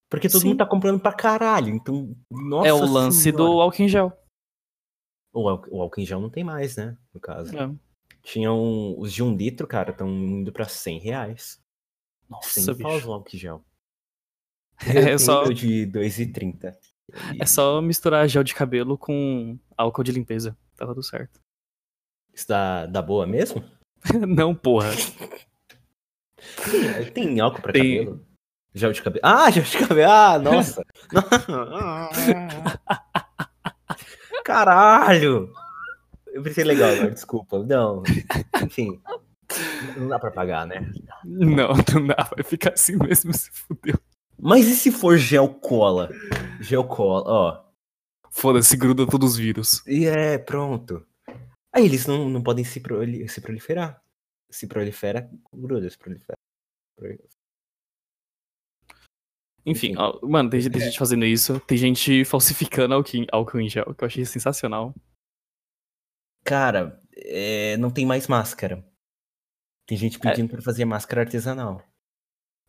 Porque 0.10 0.28
todo 0.30 0.42
Sim. 0.42 0.48
mundo 0.50 0.58
tá 0.60 0.66
comprando 0.66 1.00
pra 1.00 1.14
caralho. 1.14 1.70
Então, 1.70 2.16
nossa 2.32 2.68
É 2.68 2.74
o 2.74 2.86
lance 2.86 3.32
do 3.32 3.38
senhora. 3.46 3.62
álcool 3.64 3.82
em 3.84 3.88
gel. 3.90 4.12
O, 5.34 5.48
álcool- 5.48 5.70
o 5.76 5.82
álcool 5.82 6.02
em 6.02 6.06
gel 6.06 6.20
não 6.20 6.30
tem 6.30 6.44
mais, 6.44 6.76
né? 6.76 6.98
No 7.14 7.20
caso. 7.20 7.56
É. 7.56 7.70
Tinham 8.24 8.98
os 8.98 9.14
de 9.14 9.22
um 9.22 9.36
litro, 9.36 9.68
cara, 9.68 9.92
estão 9.92 10.10
indo 10.10 10.52
pra 10.52 10.66
100 10.68 11.00
reais. 11.00 11.60
Nossa, 12.28 12.60
100 12.62 12.78
paus 12.80 12.96
bicho. 12.96 13.10
o 13.10 13.14
álcool 13.14 13.30
em 13.36 13.38
gel. 13.38 13.64
É 15.10 15.14
Eu 15.14 15.20
só- 15.20 15.44
tenho 15.44 15.54
de 15.54 15.86
2,30. 15.86 16.76
É 17.40 17.46
só 17.46 17.82
misturar 17.82 18.28
gel 18.28 18.44
de 18.44 18.54
cabelo 18.56 18.98
com 18.98 19.58
álcool 19.78 20.04
de 20.04 20.12
limpeza. 20.12 20.58
Tá 20.78 20.86
tudo 20.86 21.04
certo. 21.04 21.40
Isso 22.34 22.48
dá, 22.48 22.86
dá 22.86 23.02
boa 23.02 23.26
mesmo? 23.26 23.64
Não, 24.28 24.54
porra. 24.56 24.92
Tem, 26.64 27.12
tem 27.12 27.40
álcool 27.40 27.62
pra 27.62 27.74
Tem- 27.74 28.00
cabelo? 28.06 28.26
Gel 28.76 28.92
de 28.92 29.02
cabelo. 29.02 29.22
Ah, 29.26 29.50
gel 29.50 29.64
de 29.64 29.78
cabelo. 29.78 30.12
Ah, 30.12 30.38
nossa. 30.38 30.84
Caralho. 34.44 35.52
Eu 36.28 36.44
pensei 36.44 36.64
legal 36.64 36.92
agora, 36.92 37.12
desculpa. 37.12 37.64
Não. 37.64 38.04
Enfim. 38.64 39.02
Não 39.98 40.08
dá 40.08 40.20
pra 40.20 40.32
pagar, 40.32 40.66
né? 40.68 40.92
Não, 41.26 41.70
não 41.94 42.08
dá. 42.08 42.30
Vai 42.36 42.44
ficar 42.44 42.74
assim 42.74 42.96
mesmo, 42.98 43.34
se 43.34 43.50
fudeu. 43.52 43.98
Mas 44.40 44.68
e 44.68 44.76
se 44.76 44.92
for 44.92 45.18
gel 45.18 45.50
cola? 45.50 46.10
Gel 46.62 46.84
cola, 46.84 47.24
ó. 47.28 47.64
Foda-se, 48.38 48.78
gruda 48.78 49.06
todos 49.10 49.32
os 49.34 49.38
vírus. 49.38 49.86
E 49.88 50.06
é, 50.06 50.38
pronto. 50.38 51.06
Aí 51.74 51.86
eles 51.86 52.06
não, 52.06 52.30
não 52.30 52.42
podem 52.44 52.64
se, 52.64 52.80
proli- 52.80 53.28
se 53.28 53.42
proliferar. 53.42 54.02
Se 54.50 54.68
prolifera, 54.68 55.30
gruda, 55.52 55.90
se 55.90 55.98
prolifera. 55.98 56.38
Enfim, 59.66 59.96
ó, 59.98 60.26
mano, 60.26 60.50
tem, 60.50 60.62
tem 60.70 60.82
gente 60.82 60.98
fazendo 60.98 61.26
isso, 61.26 61.60
tem 61.62 61.78
gente 61.78 62.24
falsificando 62.24 62.94
álcool, 62.94 63.18
em- 63.18 63.28
álcool 63.32 63.60
em 63.60 63.70
gel, 63.70 63.94
que 63.94 64.04
eu 64.04 64.08
achei 64.08 64.26
sensacional. 64.26 64.96
Cara, 66.46 67.02
é, 67.16 67.76
não 67.78 67.92
tem 67.92 68.06
mais 68.06 68.28
máscara. 68.28 68.88
Tem 69.86 69.98
gente 69.98 70.20
pedindo 70.20 70.50
pra 70.50 70.62
fazer 70.62 70.86
máscara 70.86 71.22
artesanal. 71.22 71.84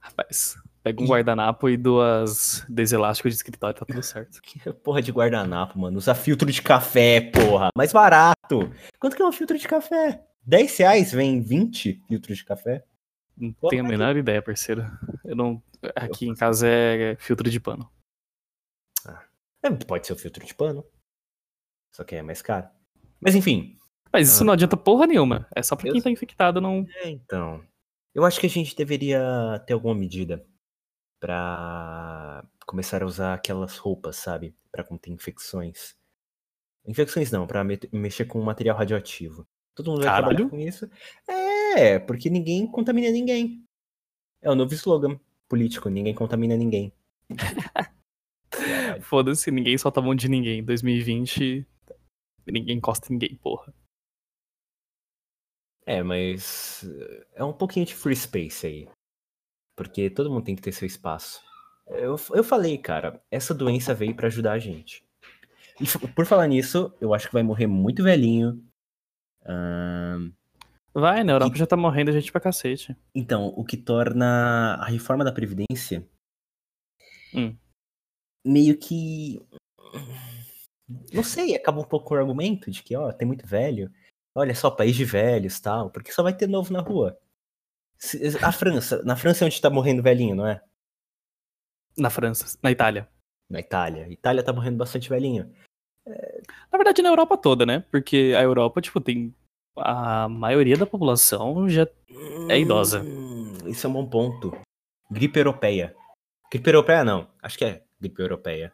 Rapaz, 0.00 0.56
pega 0.82 1.00
um 1.02 1.04
E- 1.04 1.08
guardanapo 1.08 1.68
e 1.68 1.76
duas 1.76 2.64
deselásticos 2.68 3.32
de 3.32 3.36
escritório, 3.36 3.78
tá 3.78 3.84
tudo 3.86 4.02
certo. 4.02 4.40
Que 4.42 4.72
porra 4.72 5.02
de 5.02 5.10
guardanapo, 5.12 5.78
mano. 5.78 5.98
Usa 5.98 6.14
filtro 6.14 6.50
de 6.50 6.62
café, 6.62 7.20
porra. 7.20 7.70
Mais 7.76 7.92
barato. 7.92 8.70
Quanto 8.98 9.16
que 9.16 9.22
é 9.22 9.26
um 9.26 9.32
filtro 9.32 9.58
de 9.58 9.66
café? 9.68 10.24
10 10.44 10.76
reais 10.78 11.12
vem 11.12 11.40
20 11.42 12.02
filtros 12.08 12.38
de 12.38 12.44
café? 12.44 12.84
Não 13.36 13.52
Pô, 13.52 13.68
tenho 13.68 13.84
a 13.84 13.88
menor 13.88 14.16
ideia, 14.16 14.42
parceiro. 14.42 14.84
Eu 15.24 15.36
não. 15.36 15.62
Aqui 15.94 16.26
em 16.26 16.34
casa 16.34 16.66
é 16.66 17.16
filtro 17.20 17.48
de 17.50 17.60
pano. 17.60 17.88
É, 19.62 19.70
pode 19.70 20.06
ser 20.06 20.12
o 20.12 20.16
filtro 20.16 20.44
de 20.44 20.54
pano. 20.54 20.84
Só 21.92 22.04
que 22.04 22.14
é 22.14 22.22
mais 22.22 22.40
caro. 22.42 22.68
Mas 23.20 23.34
enfim. 23.34 23.76
Mas 24.12 24.28
isso 24.28 24.42
Ah. 24.42 24.46
não 24.46 24.52
adianta 24.54 24.76
porra 24.76 25.06
nenhuma. 25.06 25.46
É 25.54 25.62
só 25.62 25.76
pra 25.76 25.88
Eu 25.88 25.92
quem 25.92 26.02
tá 26.02 26.10
infectado, 26.10 26.60
não. 26.60 26.86
É, 27.02 27.10
então. 27.10 27.62
Eu 28.14 28.24
acho 28.24 28.40
que 28.40 28.46
a 28.46 28.50
gente 28.50 28.74
deveria 28.74 29.62
ter 29.66 29.72
alguma 29.74 29.94
medida 29.94 30.44
pra 31.20 32.44
começar 32.66 33.02
a 33.02 33.06
usar 33.06 33.34
aquelas 33.34 33.76
roupas, 33.76 34.16
sabe? 34.16 34.54
Pra 34.70 34.84
conter 34.84 35.10
infecções. 35.10 35.96
Infecções 36.86 37.30
não, 37.30 37.46
pra 37.46 37.64
me- 37.64 37.78
mexer 37.92 38.24
com 38.24 38.40
material 38.40 38.76
radioativo. 38.76 39.46
Todo 39.74 39.90
mundo 39.90 39.98
vai 40.02 40.06
Caralho. 40.06 40.36
trabalhar 40.36 40.50
com 40.50 40.58
isso. 40.58 40.90
É, 41.76 41.98
porque 41.98 42.28
ninguém 42.30 42.66
contamina 42.70 43.10
ninguém. 43.10 43.64
É 44.42 44.50
o 44.50 44.54
novo 44.54 44.72
slogan 44.74 45.18
político, 45.48 45.88
ninguém 45.88 46.14
contamina 46.14 46.56
ninguém. 46.56 46.92
Foda-se, 49.02 49.50
ninguém 49.50 49.76
solta 49.78 50.00
a 50.00 50.02
mão 50.02 50.14
de 50.14 50.28
ninguém. 50.28 50.64
2020, 50.64 51.66
ninguém 52.46 52.76
encosta 52.78 53.06
em 53.08 53.12
ninguém, 53.12 53.36
porra. 53.36 53.72
É, 55.86 56.02
mas 56.02 56.84
eh, 56.84 57.26
é 57.36 57.44
um 57.44 57.52
pouquinho 57.52 57.86
de 57.86 57.94
free 57.94 58.16
space 58.16 58.66
aí. 58.66 58.88
Porque 59.78 60.10
todo 60.10 60.28
mundo 60.28 60.44
tem 60.44 60.56
que 60.56 60.60
ter 60.60 60.72
seu 60.72 60.86
espaço. 60.86 61.40
Eu, 61.86 62.16
eu 62.34 62.42
falei, 62.42 62.76
cara, 62.76 63.22
essa 63.30 63.54
doença 63.54 63.94
veio 63.94 64.12
pra 64.14 64.26
ajudar 64.26 64.52
a 64.54 64.58
gente. 64.58 65.04
E 65.80 66.08
por 66.08 66.26
falar 66.26 66.48
nisso, 66.48 66.92
eu 67.00 67.14
acho 67.14 67.28
que 67.28 67.32
vai 67.32 67.44
morrer 67.44 67.68
muito 67.68 68.02
velhinho. 68.02 68.60
Vai, 70.92 71.22
na 71.22 71.34
Europa 71.34 71.56
já 71.56 71.64
tá 71.64 71.76
morrendo 71.76 72.10
gente 72.10 72.32
pra 72.32 72.40
cacete. 72.40 72.96
então, 73.14 73.54
o 73.56 73.64
que 73.64 73.76
torna 73.76 74.74
a 74.80 74.86
reforma 74.86 75.24
da 75.24 75.30
Previdência 75.30 76.04
Hum. 77.32 77.56
meio 78.44 78.76
que. 78.76 79.40
Não 81.12 81.22
sei, 81.22 81.54
acaba 81.54 81.80
um 81.80 81.84
pouco 81.84 82.14
o 82.14 82.16
argumento 82.16 82.68
de 82.70 82.82
que, 82.82 82.96
ó, 82.96 83.12
tem 83.12 83.28
muito 83.28 83.46
velho. 83.46 83.92
Olha 84.34 84.54
só, 84.54 84.70
país 84.70 84.96
de 84.96 85.04
velhos 85.04 85.60
tal, 85.60 85.88
porque 85.90 86.10
só 86.10 86.22
vai 86.22 86.34
ter 86.36 86.48
novo 86.48 86.72
na 86.72 86.80
rua. 86.80 87.16
A 88.42 88.52
França, 88.52 89.02
na 89.02 89.16
França 89.16 89.44
é 89.44 89.46
onde 89.46 89.60
tá 89.60 89.68
morrendo 89.68 90.02
velhinho, 90.02 90.36
não 90.36 90.46
é? 90.46 90.62
Na 91.96 92.10
França, 92.10 92.56
na 92.62 92.70
Itália. 92.70 93.08
Na 93.50 93.60
Itália. 93.60 94.06
Itália 94.10 94.42
tá 94.42 94.52
morrendo 94.52 94.76
bastante 94.76 95.08
velhinho. 95.08 95.52
Na 96.70 96.78
verdade, 96.78 97.02
na 97.02 97.08
Europa 97.08 97.36
toda, 97.36 97.66
né? 97.66 97.80
Porque 97.90 98.34
a 98.36 98.42
Europa, 98.42 98.80
tipo, 98.80 99.00
tem. 99.00 99.34
A 99.76 100.28
maioria 100.28 100.76
da 100.76 100.86
população 100.86 101.68
já. 101.68 101.86
É 102.48 102.58
idosa. 102.58 103.02
Hum, 103.02 103.52
Isso 103.66 103.86
é 103.86 103.90
um 103.90 103.92
bom 103.92 104.08
ponto. 104.08 104.52
Gripe 105.10 105.38
europeia. 105.38 105.94
Gripe 106.50 106.68
europeia 106.68 107.04
não. 107.04 107.28
Acho 107.42 107.58
que 107.58 107.64
é 107.64 107.84
gripe 108.00 108.20
europeia. 108.20 108.72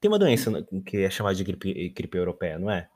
Tem 0.00 0.10
uma 0.10 0.18
doença 0.18 0.50
que 0.86 0.98
é 0.98 1.10
chamada 1.10 1.34
de 1.34 1.44
gripe, 1.44 1.88
gripe 1.90 2.16
europeia, 2.16 2.58
não 2.58 2.70
é? 2.70 2.88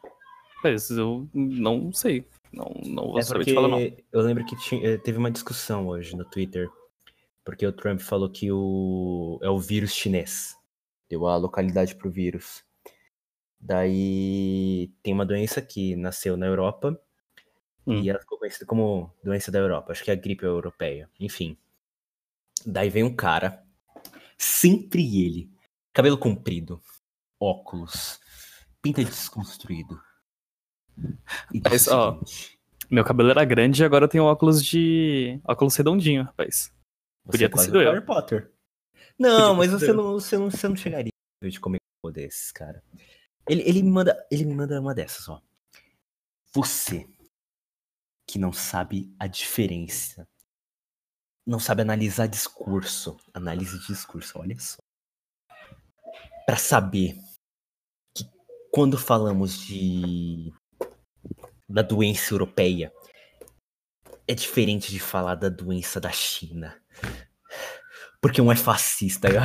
Mas 0.63 0.91
eu 0.91 1.29
não 1.35 1.93
sei. 1.93 2.27
Não, 2.57 2.73
não 2.85 3.05
vou 3.09 3.19
É 3.19 3.23
saber 3.23 3.45
te 3.45 3.55
falar, 3.55 3.69
não. 3.69 3.79
eu 3.81 4.21
lembro 4.23 4.45
que 4.47 4.57
tinha- 4.57 4.87
eh, 4.87 4.97
teve 4.99 5.19
uma 5.19 5.31
discussão 5.31 5.89
hoje 5.89 6.17
no 6.17 6.25
Twitter. 6.25 6.69
Porque 7.45 7.67
o 7.67 7.73
Trump 7.73 8.01
falou 8.01 8.31
que 8.31 8.51
o 8.51 9.39
é 9.43 9.51
o 9.51 9.59
vírus 9.59 9.93
chinês. 9.93 10.57
Deu 11.11 11.27
a 11.27 11.37
localidade 11.37 11.95
pro 11.95 12.11
vírus. 12.11 12.65
Daí 13.61 14.93
tem 15.03 15.13
uma 15.13 15.27
doença 15.27 15.61
que 15.63 15.97
nasceu 15.97 16.37
na 16.37 16.47
Europa 16.47 16.99
Hum. 17.87 18.01
e 18.03 18.09
ela 18.09 18.19
ficou 18.19 18.39
conhecida 18.39 18.65
como 18.67 19.11
doença 19.23 19.51
da 19.53 19.59
Europa. 19.59 19.93
Acho 19.93 20.03
que 20.05 20.11
é 20.11 20.15
a 20.15 20.17
gripe 20.17 20.45
europeia. 20.45 21.11
Enfim. 21.21 21.57
Daí 22.65 22.89
vem 22.89 23.03
um 23.03 23.15
cara, 23.15 23.63
sempre 24.39 25.03
ele, 25.23 25.51
cabelo 25.93 26.17
comprido, 26.17 26.81
óculos, 27.39 28.19
pinta 28.81 29.05
desconstruído. 29.05 30.01
O 30.99 31.95
ó, 31.95 32.21
Meu 32.91 33.05
cabelo 33.05 33.31
era 33.31 33.45
grande 33.45 33.83
e 33.83 33.85
agora 33.85 34.05
eu 34.05 34.09
tenho 34.09 34.25
óculos 34.25 34.65
de. 34.65 35.41
óculos 35.45 35.77
redondinho, 35.77 36.25
rapaz. 36.25 36.73
Você 37.25 37.31
Podia 37.31 37.47
é 37.47 37.49
ter 37.51 37.59
sido 37.59 37.79
o 37.79 37.83
eu. 37.83 37.93
Harry 37.93 38.05
Potter. 38.05 38.53
Não, 39.19 39.55
Podia 39.55 39.55
mas 39.55 39.71
você 39.71 39.91
eu. 39.91 39.95
não, 39.95 40.13
você, 40.13 40.39
não, 40.39 40.51
você 40.51 40.69
não 40.69 40.77
chegaria 40.77 41.11
de 41.43 41.61
comer 41.61 41.79
um 42.05 42.11
desses, 42.11 42.53
cara. 42.53 42.83
Ele, 43.49 43.63
ele, 43.63 43.83
me 43.83 43.91
manda, 43.91 44.27
ele 44.31 44.45
me 44.45 44.55
manda 44.55 44.81
uma 44.81 44.95
dessas, 44.95 45.29
ó. 45.29 45.41
Você 46.53 47.07
que 48.27 48.39
não 48.39 48.53
sabe 48.53 49.15
a 49.19 49.27
diferença, 49.27 50.27
não 51.47 51.59
sabe 51.59 51.83
analisar 51.83 52.27
discurso, 52.27 53.17
análise 53.35 53.79
de 53.81 53.87
discurso, 53.89 54.39
olha 54.39 54.59
só. 54.59 54.79
Pra 56.47 56.57
saber 56.57 57.19
que 58.15 58.25
quando 58.73 58.97
falamos 58.97 59.59
de 59.59 60.53
da 61.69 61.83
doença 61.83 62.35
europeia, 62.35 62.93
é 64.27 64.35
diferente 64.35 64.91
de 64.91 65.01
falar 65.01 65.35
da 65.35 65.49
doença 65.49 66.01
da 66.01 66.11
China. 66.11 66.75
Porque 68.21 68.41
um 68.41 68.51
é 68.51 68.57
fascista. 68.57 69.29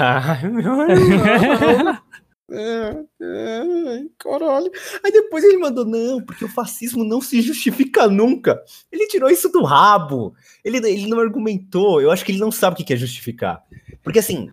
Caralho. 4.17 4.71
Aí 5.03 5.11
depois 5.11 5.43
ele 5.43 5.57
mandou, 5.57 5.85
não, 5.85 6.21
porque 6.23 6.45
o 6.45 6.49
fascismo 6.49 7.03
não 7.03 7.21
se 7.21 7.41
justifica 7.41 8.07
nunca. 8.07 8.63
Ele 8.91 9.07
tirou 9.07 9.29
isso 9.29 9.49
do 9.49 9.63
rabo. 9.63 10.33
Ele, 10.63 10.77
ele 10.77 11.07
não 11.07 11.19
argumentou. 11.19 12.01
Eu 12.01 12.11
acho 12.11 12.25
que 12.25 12.31
ele 12.31 12.39
não 12.39 12.51
sabe 12.51 12.81
o 12.81 12.85
que 12.85 12.93
é 12.93 12.97
justificar. 12.97 13.63
Porque 14.01 14.19
assim. 14.19 14.49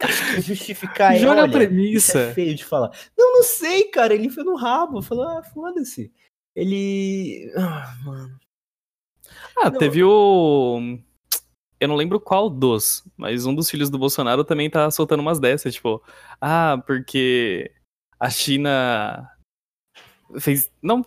acho 0.00 0.34
que 0.34 0.40
Justificar 0.42 1.14
é. 1.14 1.18
Joga 1.18 1.40
a 1.40 1.44
olha, 1.44 1.52
premissa. 1.52 1.96
Isso 1.96 2.18
é 2.18 2.34
feio 2.34 2.54
de 2.54 2.64
falar. 2.64 2.90
Não, 3.16 3.36
não 3.36 3.42
sei, 3.42 3.84
cara. 3.84 4.14
Ele 4.14 4.26
enfiou 4.26 4.44
no 4.44 4.56
rabo. 4.56 5.00
Falou, 5.00 5.26
ah, 5.26 5.42
foda-se. 5.42 6.12
Ele. 6.58 7.52
Ah, 7.56 7.94
mano. 8.04 8.40
Ah, 9.56 9.70
Não. 9.70 9.78
teve 9.78 10.02
o. 10.02 10.98
Eu 11.78 11.86
não 11.86 11.94
lembro 11.94 12.18
qual 12.18 12.50
dos, 12.50 13.04
mas 13.16 13.46
um 13.46 13.54
dos 13.54 13.70
filhos 13.70 13.88
do 13.88 13.96
Bolsonaro 13.98 14.42
também 14.42 14.68
tá 14.68 14.90
soltando 14.90 15.20
umas 15.20 15.38
dessas, 15.38 15.74
tipo, 15.74 16.02
ah, 16.40 16.82
porque 16.84 17.70
a 18.18 18.28
China 18.28 19.30
fez. 20.40 20.68
Não. 20.82 21.06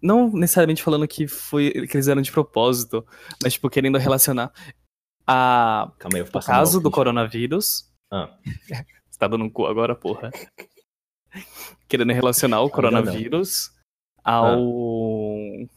Não 0.00 0.30
necessariamente 0.30 0.84
falando 0.84 1.08
que 1.08 1.26
foi 1.26 1.72
que 1.72 1.78
eles 1.78 1.90
fizeram 1.90 2.22
de 2.22 2.30
propósito, 2.30 3.04
mas 3.42 3.54
tipo, 3.54 3.68
querendo 3.68 3.98
relacionar 3.98 4.52
a, 5.26 5.90
Calma 5.98 6.16
aí, 6.18 6.20
eu 6.20 6.26
vou 6.26 6.40
o 6.40 6.44
caso 6.44 6.74
mal, 6.74 6.80
do 6.80 6.86
gente. 6.88 6.94
coronavírus. 6.94 7.90
Ah. 8.08 8.38
Você 9.10 9.18
tá 9.18 9.26
dando 9.26 9.42
um 9.44 9.50
cu 9.50 9.66
agora, 9.66 9.96
porra. 9.96 10.30
Querendo 11.88 12.12
relacionar 12.12 12.60
o 12.60 12.70
coronavírus 12.70 13.72
ao 14.24 14.56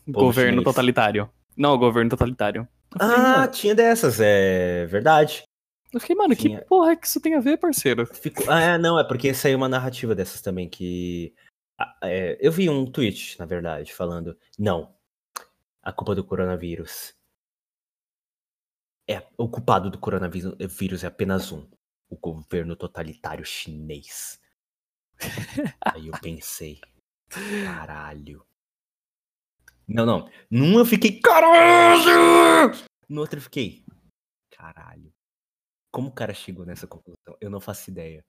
governo 0.07 0.51
chinês. 0.59 0.63
totalitário. 0.63 1.29
Não, 1.55 1.71
ao 1.71 1.77
governo 1.77 2.09
totalitário. 2.09 2.67
Falei, 2.97 3.15
Ah, 3.17 3.47
tinha 3.47 3.73
dessas, 3.75 4.19
é 4.19 4.85
verdade. 4.85 5.43
eu 5.91 5.99
fiquei, 5.99 6.15
mano, 6.15 6.35
tinha- 6.35 6.59
que 6.61 6.65
porra 6.67 6.91
é 6.91 6.95
que 6.95 7.07
isso 7.07 7.19
tem 7.21 7.35
a 7.35 7.39
ver, 7.39 7.57
parceiro? 7.57 8.05
Ficou- 8.05 8.45
Ah, 8.49 8.61
é, 8.61 8.77
não, 8.77 8.99
é 8.99 9.03
porque 9.03 9.33
saiu 9.33 9.57
uma 9.57 9.69
narrativa 9.69 10.13
dessas 10.15 10.41
também 10.41 10.67
que. 10.69 11.33
ah, 11.79 11.95
é, 12.03 12.37
eu 12.39 12.51
vi 12.51 12.69
um 12.69 12.85
tweet, 12.85 13.37
na 13.39 13.45
verdade, 13.45 13.93
falando: 13.93 14.37
não, 14.57 14.93
a 15.81 15.91
culpa 15.91 16.13
do 16.15 16.23
coronavírus. 16.23 17.13
É, 19.09 19.21
o 19.37 19.49
culpado 19.49 19.89
do 19.89 19.97
coronavírus 19.97 20.55
vírus 20.59 21.03
é 21.03 21.07
apenas 21.07 21.51
um: 21.51 21.67
o 22.09 22.15
governo 22.17 22.75
totalitário 22.75 23.43
chinês. 23.45 24.39
Aí 25.81 26.07
eu 26.07 26.13
pensei: 26.21 26.79
Caralho. 27.65 28.45
Não, 29.87 30.05
não. 30.05 30.29
Num 30.49 30.79
eu 30.79 30.85
fiquei, 30.85 31.19
caralho! 31.19 32.71
No 33.09 33.21
outro 33.21 33.39
eu 33.39 33.43
fiquei, 33.43 33.83
caralho. 34.55 35.11
Como 35.91 36.09
o 36.09 36.13
cara 36.13 36.33
chegou 36.33 36.65
nessa 36.65 36.87
conclusão? 36.87 37.37
Eu 37.39 37.49
não 37.49 37.59
faço 37.59 37.89
ideia. 37.89 38.23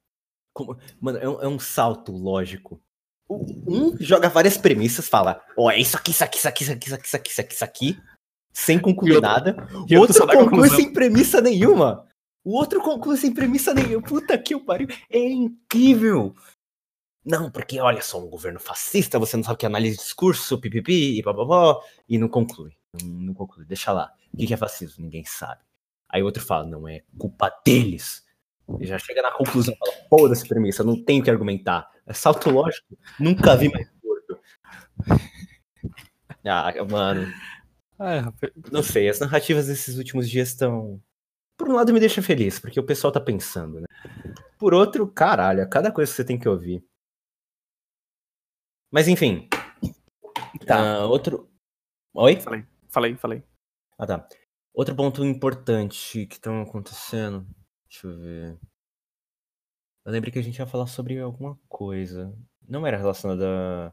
Como... 0.52 0.78
Mano, 1.00 1.18
é 1.18 1.28
um, 1.28 1.42
é 1.42 1.48
um 1.48 1.58
salto 1.58 2.12
lógico. 2.12 2.82
Um 3.30 3.96
joga 3.98 4.28
várias 4.28 4.58
premissas, 4.58 5.08
fala, 5.08 5.42
ó, 5.56 5.64
oh, 5.64 5.70
é 5.70 5.78
isso 5.78 5.96
aqui, 5.96 6.10
isso 6.10 6.22
aqui, 6.24 6.38
isso 6.38 6.48
aqui, 6.48 6.62
isso 6.62 6.72
aqui, 6.72 6.86
isso 6.86 6.94
aqui, 6.94 7.06
isso 7.06 7.16
aqui, 7.16 7.30
isso 7.30 7.40
aqui, 7.40 7.54
isso 7.54 7.64
aqui 7.64 8.02
sem 8.54 8.78
concluir 8.78 9.20
nada. 9.20 9.56
O 9.72 9.98
outro, 9.98 10.22
outro 10.22 10.38
conclui 10.38 10.70
sem 10.70 10.92
premissa 10.92 11.40
nenhuma. 11.40 12.06
O 12.44 12.56
outro 12.56 12.80
conclui 12.80 13.16
sem 13.16 13.34
premissa 13.34 13.74
nenhuma. 13.74 14.02
Puta 14.02 14.38
que 14.38 14.58
pariu. 14.60 14.86
É 15.10 15.18
incrível. 15.18 16.34
Não, 17.24 17.50
porque 17.50 17.80
olha 17.80 18.02
só, 18.02 18.22
um 18.22 18.28
governo 18.28 18.60
fascista, 18.60 19.18
você 19.18 19.36
não 19.36 19.44
sabe 19.44 19.54
o 19.54 19.58
que 19.58 19.66
é 19.66 19.68
análise 19.68 19.96
de 19.96 20.02
discurso, 20.02 20.60
pipipi, 20.60 21.18
e 21.18 21.22
bababó, 21.22 21.82
e 22.08 22.18
não 22.18 22.28
conclui. 22.28 22.72
Não, 22.92 23.08
não 23.08 23.34
conclui, 23.34 23.64
deixa 23.64 23.92
lá. 23.92 24.12
O 24.32 24.36
que 24.36 24.52
é 24.52 24.56
fascismo? 24.56 25.02
Ninguém 25.02 25.24
sabe. 25.24 25.62
Aí 26.08 26.22
o 26.22 26.26
outro 26.26 26.44
fala, 26.44 26.66
não 26.66 26.86
é 26.86 27.02
culpa 27.18 27.50
deles. 27.64 28.24
E 28.78 28.86
já 28.86 28.98
chega 28.98 29.22
na 29.22 29.30
conclusão, 29.30 29.74
fala, 29.76 29.92
foda-se 30.08 30.46
premissa, 30.46 30.84
não 30.84 31.02
tenho 31.02 31.22
que 31.22 31.30
argumentar. 31.30 31.90
É 32.06 32.12
salto 32.12 32.50
lógico, 32.50 32.96
nunca 33.18 33.56
vi 33.56 33.70
mais 33.70 33.88
gordo. 34.02 34.38
Ah, 36.46 36.74
mano, 36.90 37.26
não 38.70 38.82
sei, 38.82 39.08
as 39.08 39.18
narrativas 39.18 39.66
desses 39.66 39.96
últimos 39.96 40.28
dias 40.28 40.48
estão. 40.48 41.00
Por 41.56 41.70
um 41.70 41.74
lado 41.74 41.92
me 41.92 42.00
deixa 42.00 42.20
feliz, 42.20 42.58
porque 42.58 42.78
o 42.78 42.84
pessoal 42.84 43.10
tá 43.10 43.20
pensando, 43.20 43.80
né? 43.80 43.86
Por 44.58 44.74
outro, 44.74 45.06
caralho, 45.06 45.60
é 45.60 45.66
cada 45.66 45.90
coisa 45.90 46.10
que 46.10 46.16
você 46.16 46.24
tem 46.24 46.38
que 46.38 46.48
ouvir. 46.48 46.84
Mas 48.94 49.08
enfim. 49.08 49.48
Tá. 50.64 50.98
ah, 51.00 51.06
outro. 51.06 51.50
Oi? 52.14 52.36
Falei, 52.88 53.16
falei. 53.16 53.42
Ah, 53.98 54.06
tá. 54.06 54.28
Outro 54.72 54.94
ponto 54.94 55.24
importante 55.24 56.26
que 56.26 56.34
estão 56.36 56.62
acontecendo. 56.62 57.44
Deixa 57.90 58.06
eu 58.06 58.16
ver. 58.16 58.58
Eu 60.06 60.12
lembrei 60.12 60.30
que 60.32 60.38
a 60.38 60.42
gente 60.42 60.60
ia 60.60 60.66
falar 60.66 60.86
sobre 60.86 61.18
alguma 61.18 61.58
coisa. 61.68 62.32
Não 62.68 62.86
era 62.86 62.96
relacionada 62.96 63.92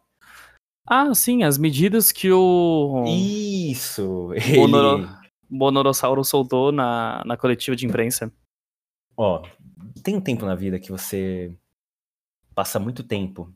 Ah, 0.87 1.11
sim, 1.15 1.41
as 1.41 1.57
medidas 1.57 2.11
que 2.11 2.31
o 2.31 3.03
a. 3.03 3.09
Isso! 3.09 4.29
Bonoro- 4.55 5.03
Ele... 5.03 5.21
Bonorossauro 5.49 6.23
soltou 6.23 6.71
na, 6.71 7.23
na 7.25 7.35
coletiva 7.35 7.75
de 7.75 7.87
imprensa. 7.87 8.31
Ó, 9.17 9.41
tem 10.03 10.15
um 10.15 10.21
tempo 10.21 10.45
na 10.45 10.53
vida 10.53 10.79
que 10.79 10.91
você 10.91 11.57
passa 12.53 12.79
muito 12.79 13.03
tempo. 13.03 13.51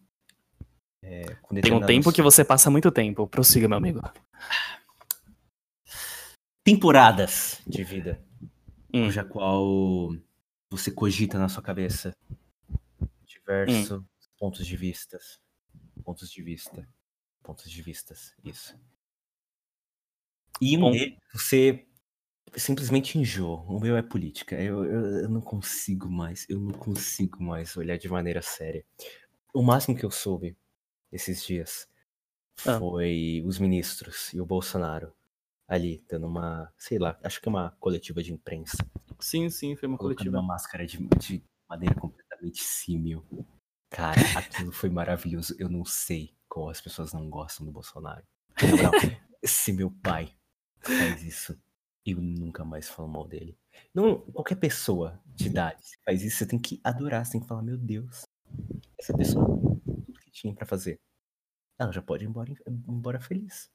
É, 1.08 1.62
Tem 1.62 1.72
um 1.72 1.86
tempo 1.86 2.12
que 2.12 2.22
você 2.22 2.44
passa 2.44 2.72
muito 2.72 2.92
tempo. 2.92 3.28
Prossiga, 3.28 3.68
meu 3.68 3.78
amigo. 3.78 4.02
Temporadas 6.64 7.62
de 7.68 7.84
vida. 7.84 8.20
Hum. 8.92 9.06
cuja 9.06 9.24
qual 9.24 10.16
você 10.70 10.90
cogita 10.90 11.38
na 11.38 11.50
sua 11.50 11.62
cabeça 11.62 12.16
diversos 13.26 14.02
pontos 14.40 14.66
de 14.66 14.76
vistas. 14.76 15.40
Pontos 16.04 16.32
de 16.32 16.42
vista. 16.42 16.88
Pontos 17.44 17.70
de 17.70 17.82
vistas, 17.84 18.34
isso. 18.44 18.76
E 20.60 20.76
um 20.78 20.90
deles 20.90 21.20
você 21.32 21.86
simplesmente 22.56 23.20
enjoa. 23.20 23.62
O 23.64 23.80
meu 23.80 23.96
é 23.96 24.02
política. 24.02 24.56
Eu, 24.56 24.84
eu, 24.86 25.06
eu 25.24 25.30
não 25.30 25.42
consigo 25.42 26.10
mais. 26.10 26.48
Eu 26.50 26.60
não 26.60 26.74
consigo 26.74 27.44
mais 27.44 27.78
olhar 27.78 27.98
de 27.98 28.10
maneira 28.10 28.42
séria. 28.42 28.84
O 29.54 29.62
máximo 29.62 29.96
que 29.96 30.06
eu 30.06 30.12
soube 30.12 30.58
esses 31.16 31.44
dias 31.46 31.88
Ah. 32.66 32.80
foi 32.80 33.44
os 33.46 33.60
ministros 33.60 34.34
e 34.34 34.40
o 34.42 34.46
Bolsonaro 34.46 35.14
ali, 35.68 36.04
dando 36.10 36.28
uma, 36.28 36.72
sei 36.78 37.00
lá, 37.00 37.18
acho 37.24 37.42
que 37.42 37.48
é 37.48 37.52
uma 37.52 37.72
coletiva 37.80 38.22
de 38.24 38.32
imprensa 38.34 38.78
Sim, 39.20 39.50
sim, 39.50 39.76
foi 39.76 39.88
uma 39.88 39.98
colocando 39.98 40.18
coletiva. 40.18 40.38
uma 40.40 40.48
máscara 40.48 40.86
de, 40.86 40.98
de 41.18 41.44
maneira 41.70 41.96
completamente 41.96 42.62
símil. 42.62 43.26
Cara, 43.90 44.16
aquilo 44.38 44.72
foi 44.74 44.90
maravilhoso. 44.90 45.56
Eu 45.58 45.70
não 45.70 45.86
sei 45.86 46.36
como 46.50 46.70
as 46.70 46.82
pessoas 46.82 47.14
não 47.14 47.30
gostam 47.30 47.66
do 47.66 47.72
Bolsonaro. 47.72 48.24
Se 49.44 49.72
meu 49.72 49.90
pai 49.90 50.34
faz 50.82 51.24
isso, 51.24 51.58
eu 52.06 52.20
nunca 52.22 52.64
mais 52.66 52.90
falo 52.90 53.08
mal 53.08 53.26
dele. 53.28 53.58
Não, 53.94 54.20
qualquer 54.34 54.56
pessoa 54.58 55.20
de 55.26 55.48
idade 55.48 55.84
faz 56.06 56.24
isso, 56.24 56.38
você 56.38 56.46
tem 56.46 56.60
que 56.60 56.80
adorar, 56.84 57.26
você 57.26 57.34
tem 57.34 57.42
que 57.42 57.48
falar, 57.48 57.62
meu 57.64 57.78
Deus, 57.78 58.26
essa 59.00 59.16
pessoa, 59.16 59.46
tinha 60.36 60.54
pra 60.54 60.66
fazer, 60.66 61.00
ela 61.80 61.92
já 61.92 62.02
pode 62.02 62.26
ir 62.26 62.28
embora, 62.28 62.52
embora 62.68 63.20
feliz. 63.20 63.70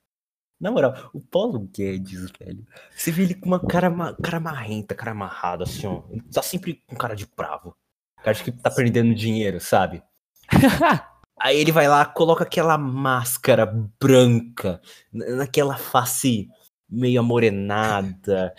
Na 0.60 0.70
moral, 0.70 1.10
o 1.14 1.20
Paulo 1.22 1.58
Guedes, 1.60 2.30
velho, 2.38 2.66
você 2.94 3.10
vê 3.10 3.22
ele 3.22 3.34
com 3.34 3.46
uma 3.46 3.58
cara, 3.66 3.90
cara 4.22 4.38
marrenta, 4.38 4.94
cara 4.94 5.12
amarrado, 5.12 5.62
assim, 5.64 5.86
ó. 5.86 6.02
Ele 6.10 6.20
tá 6.30 6.42
sempre 6.42 6.82
com 6.86 6.94
cara 6.96 7.16
de 7.16 7.26
bravo. 7.26 7.74
Cara 8.22 8.34
de 8.36 8.44
que 8.44 8.52
tá 8.52 8.70
perdendo 8.70 9.14
dinheiro, 9.14 9.58
sabe? 9.58 10.02
Aí 11.40 11.56
ele 11.56 11.72
vai 11.72 11.88
lá, 11.88 12.04
coloca 12.04 12.44
aquela 12.44 12.76
máscara 12.76 13.64
branca, 13.98 14.82
na- 15.10 15.36
naquela 15.36 15.78
face 15.78 16.46
meio 16.86 17.20
amorenada. 17.20 18.54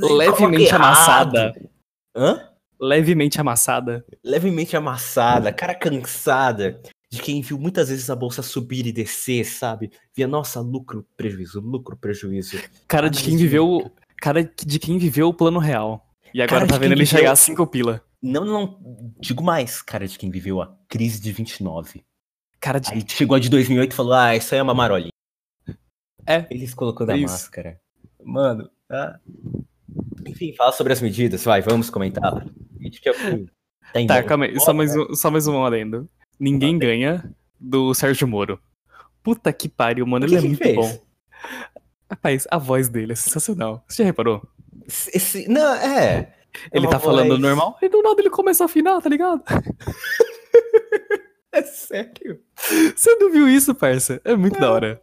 Levemente 0.00 0.72
amassada. 0.76 1.52
Hã? 2.14 2.51
Levemente 2.82 3.40
amassada. 3.40 4.04
Levemente 4.24 4.76
amassada, 4.76 5.52
cara 5.52 5.72
cansada. 5.74 6.82
De 7.08 7.20
quem 7.22 7.40
viu 7.42 7.58
muitas 7.58 7.90
vezes 7.90 8.08
a 8.10 8.16
bolsa 8.16 8.42
subir 8.42 8.86
e 8.86 8.92
descer, 8.92 9.44
sabe? 9.44 9.92
Via, 10.16 10.26
nossa, 10.26 10.60
lucro, 10.60 11.06
prejuízo, 11.16 11.60
lucro, 11.60 11.96
prejuízo. 11.96 12.58
Cara 12.88 13.08
de 13.08 13.22
quem 13.22 13.36
viveu. 13.36 13.92
Cara 14.16 14.42
de 14.42 14.78
quem 14.78 14.98
viveu 14.98 15.28
o 15.28 15.34
plano 15.34 15.58
real. 15.60 16.08
E 16.34 16.40
agora 16.42 16.60
Cara 16.60 16.66
tá 16.72 16.78
vendo 16.78 16.92
ele 16.92 17.04
viveu- 17.04 17.18
chegar 17.18 17.32
a 17.32 17.36
cinco 17.36 17.66
pila. 17.66 18.02
Não, 18.20 18.44
não, 18.44 18.52
não. 18.52 19.12
Digo 19.20 19.44
mais, 19.44 19.82
cara, 19.82 20.08
de 20.08 20.18
quem 20.18 20.30
viveu 20.30 20.60
a 20.62 20.74
crise 20.88 21.20
de 21.20 21.30
29. 21.30 22.02
Cara 22.58 22.78
de. 22.80 22.90
Aí 22.92 23.04
chegou 23.06 23.36
a 23.36 23.40
de 23.40 23.48
2008 23.50 23.92
e 23.92 23.94
falou, 23.94 24.14
ah, 24.14 24.34
isso 24.34 24.54
aí 24.54 24.58
é 24.60 24.62
uma 24.62 24.74
marolinha. 24.74 25.10
É. 26.26 26.46
Eles 26.50 26.72
colocando 26.72 27.10
É 27.10 27.14
a 27.14 27.18
máscara. 27.18 27.80
Mano, 28.24 28.70
ah. 28.90 29.18
Enfim, 30.32 30.54
fala 30.56 30.72
sobre 30.72 30.92
as 30.92 31.00
medidas, 31.00 31.44
vai, 31.44 31.60
vamos 31.62 31.88
comentar. 31.90 32.32
O- 32.34 33.62
Tá, 34.06 34.22
calma 34.22 34.46
aí. 34.46 34.58
Só 34.58 34.72
mais, 34.72 34.96
um, 34.96 35.14
só 35.14 35.30
mais 35.30 35.46
um 35.46 35.62
adendo. 35.64 36.08
Ninguém 36.40 36.78
ganha 36.78 37.30
do 37.60 37.92
Sérgio 37.94 38.26
Moro. 38.26 38.58
Puta 39.22 39.52
que 39.52 39.68
pariu, 39.68 40.06
mano. 40.06 40.24
o 40.24 40.28
Ele 40.28 40.32
que 40.32 40.38
é 40.38 40.40
que 40.40 40.46
muito 40.48 40.62
fez? 40.62 40.76
bom. 40.76 41.02
Rapaz, 42.10 42.46
a 42.50 42.56
voz 42.58 42.88
dele 42.88 43.12
é 43.12 43.16
sensacional. 43.16 43.84
Você 43.86 44.02
já 44.02 44.06
reparou? 44.06 44.42
Esse, 44.86 45.46
não, 45.48 45.74
é. 45.74 46.34
É 46.70 46.76
Ele 46.78 46.86
uma 46.86 46.92
tá 46.92 46.98
falando 47.00 47.28
voz- 47.28 47.40
normal 47.40 47.78
e 47.82 47.88
do 47.88 48.02
nada 48.02 48.20
ele 48.20 48.30
começa 48.30 48.64
a 48.64 48.66
afinar, 48.66 49.00
tá 49.00 49.08
ligado? 49.08 49.42
É 51.54 51.62
sério. 51.62 52.40
Você 52.96 53.14
não 53.16 53.30
viu 53.30 53.46
isso, 53.46 53.74
parça? 53.74 54.20
É 54.24 54.34
muito 54.34 54.58
da 54.58 54.72
hora. 54.72 55.02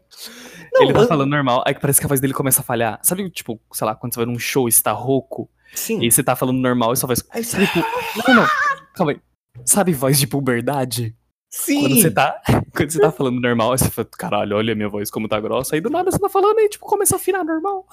Não, 0.73 0.83
ele 0.83 0.93
tá 0.93 1.05
falando 1.05 1.29
normal, 1.29 1.63
aí 1.65 1.75
que 1.75 1.79
parece 1.79 1.99
que 1.99 2.05
a 2.05 2.09
voz 2.09 2.19
dele 2.19 2.33
começa 2.33 2.62
a 2.62 2.63
falhar. 2.63 2.99
Sabe, 3.03 3.29
tipo, 3.29 3.62
sei 3.71 3.85
lá, 3.85 3.95
quando 3.95 4.13
você 4.13 4.19
vai 4.19 4.25
num 4.25 4.39
show 4.39 4.67
e 4.67 4.71
você 4.71 4.81
tá 4.81 4.91
rouco, 4.91 5.49
Sim. 5.73 6.03
e 6.03 6.12
você 6.12 6.23
tá 6.23 6.35
falando 6.35 6.57
normal 6.59 6.93
e 6.93 6.97
sua 6.97 7.07
voz. 7.07 7.23
Aí 7.29 7.43
tipo, 7.43 7.63
não, 8.27 8.35
não, 8.35 8.47
calma 8.95 9.12
aí. 9.12 9.21
Sabe 9.63 9.93
voz 9.93 10.19
de 10.19 10.25
puberdade? 10.25 11.15
Sim. 11.49 11.81
Quando 11.81 12.01
você 12.01 12.12
tá, 12.12 12.41
quando 12.75 12.91
você 12.91 12.99
tá 12.99 13.12
falando 13.12 13.39
normal, 13.39 13.71
aí 13.71 13.77
você 13.77 13.89
fala, 13.89 14.07
caralho, 14.17 14.57
olha 14.57 14.73
a 14.73 14.75
minha 14.75 14.89
voz 14.89 15.09
como 15.12 15.27
tá 15.27 15.39
grossa. 15.39 15.75
Aí 15.75 15.81
do 15.81 15.89
nada 15.89 16.12
você 16.12 16.19
tá 16.19 16.29
falando 16.29 16.59
e, 16.59 16.69
tipo, 16.69 16.85
começa 16.85 17.15
a 17.15 17.17
afinar 17.17 17.43
normal. 17.43 17.85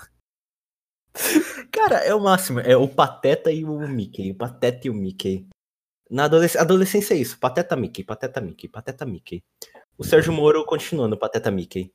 Cara, 1.73 1.97
é 1.97 2.14
o 2.14 2.21
máximo. 2.21 2.61
É 2.61 2.77
o 2.77 2.88
Pateta 2.88 3.51
e 3.51 3.64
o 3.64 3.88
Mickey. 3.88 4.33
O 4.33 4.35
Pateta 4.35 4.87
e 4.87 4.90
o 4.90 4.95
Mickey. 4.95 5.47
Na 6.11 6.25
adolesc- 6.25 6.57
adolescência 6.59 7.14
é 7.14 7.16
isso. 7.19 7.38
Pateta 7.38 7.75
Mickey, 7.77 8.05
Pateta 8.05 8.40
Mickey, 8.40 8.69
Pateta 8.69 9.05
Mickey. 9.05 9.42
O 9.99 10.05
Sérgio 10.05 10.33
Moro 10.33 10.64
continuando 10.64 11.16
Pateta 11.16 11.51
Mickey. 11.51 11.92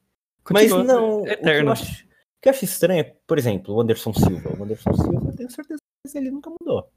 Mas 0.49 0.71
Continua, 0.71 0.83
não. 0.83 1.19
O 1.21 1.23
que, 1.23 1.29
eu 1.29 1.33
Eterno. 1.33 1.71
acho, 1.71 2.03
o 2.03 2.07
que 2.41 2.49
eu 2.49 2.51
acho 2.51 2.65
estranho 2.65 3.01
é, 3.01 3.15
por 3.27 3.37
exemplo, 3.37 3.75
o 3.75 3.79
Anderson 3.81 4.13
Silva. 4.13 4.49
O 4.57 4.63
Anderson 4.63 4.93
Silva, 4.93 5.29
eu 5.29 5.35
tenho 5.35 5.49
certeza 5.51 5.79
que 6.11 6.17
ele 6.17 6.31
nunca 6.31 6.49
mudou. 6.49 6.91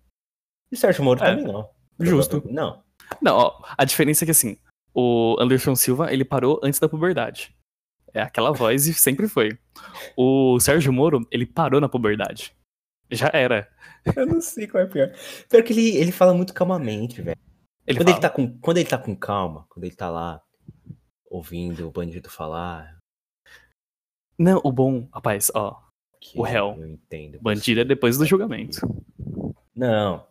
E 0.72 0.74
o 0.74 0.78
Sérgio 0.78 1.04
Moro 1.04 1.22
É, 1.22 1.30
também 1.30 1.44
não. 1.44 1.68
justo. 2.00 2.42
Não. 2.50 2.82
Não, 3.20 3.36
ó, 3.36 3.62
a 3.76 3.84
diferença 3.84 4.24
é 4.24 4.26
que 4.26 4.30
assim, 4.30 4.56
o 4.94 5.36
Anderson 5.38 5.76
Silva, 5.76 6.12
ele 6.12 6.24
parou 6.24 6.58
antes 6.64 6.80
da 6.80 6.88
puberdade. 6.88 7.54
É 8.12 8.22
aquela 8.22 8.50
voz 8.52 8.86
e 8.86 8.94
sempre 8.94 9.28
foi. 9.28 9.58
O 10.16 10.58
Sérgio 10.60 10.92
Moro, 10.92 11.26
ele 11.30 11.44
parou 11.46 11.80
na 11.80 11.88
puberdade. 11.88 12.56
Já 13.10 13.30
era. 13.32 13.68
Eu 14.16 14.26
não 14.26 14.40
sei 14.40 14.66
qual 14.66 14.82
é 14.82 14.86
pior. 14.86 15.12
Pior 15.48 15.62
que 15.62 15.72
ele, 15.72 15.96
ele 15.96 16.12
fala 16.12 16.34
muito 16.34 16.52
calmamente, 16.52 17.22
velho. 17.22 17.36
Ele 17.86 17.98
Quando, 17.98 18.08
fala, 18.08 18.16
ele 18.16 18.20
tá 18.22 18.30
com, 18.30 18.58
quando 18.60 18.76
ele 18.78 18.88
tá 18.88 18.98
com 18.98 19.14
calma, 19.14 19.66
quando 19.68 19.84
ele 19.84 19.94
tá 19.94 20.10
lá 20.10 20.42
ouvindo 21.26 21.86
o 21.86 21.90
bandido 21.90 22.30
falar. 22.30 22.98
Não, 24.38 24.60
o 24.64 24.72
bom, 24.72 25.08
rapaz, 25.12 25.50
ó, 25.54 25.80
O 26.34 26.42
réu. 26.42 26.74
Eu 26.78 26.86
entendo. 26.86 27.38
bandido 27.40 27.80
é 27.80 27.84
depois 27.84 28.16
do 28.16 28.24
julgamento. 28.24 28.78
Não. 29.74 30.26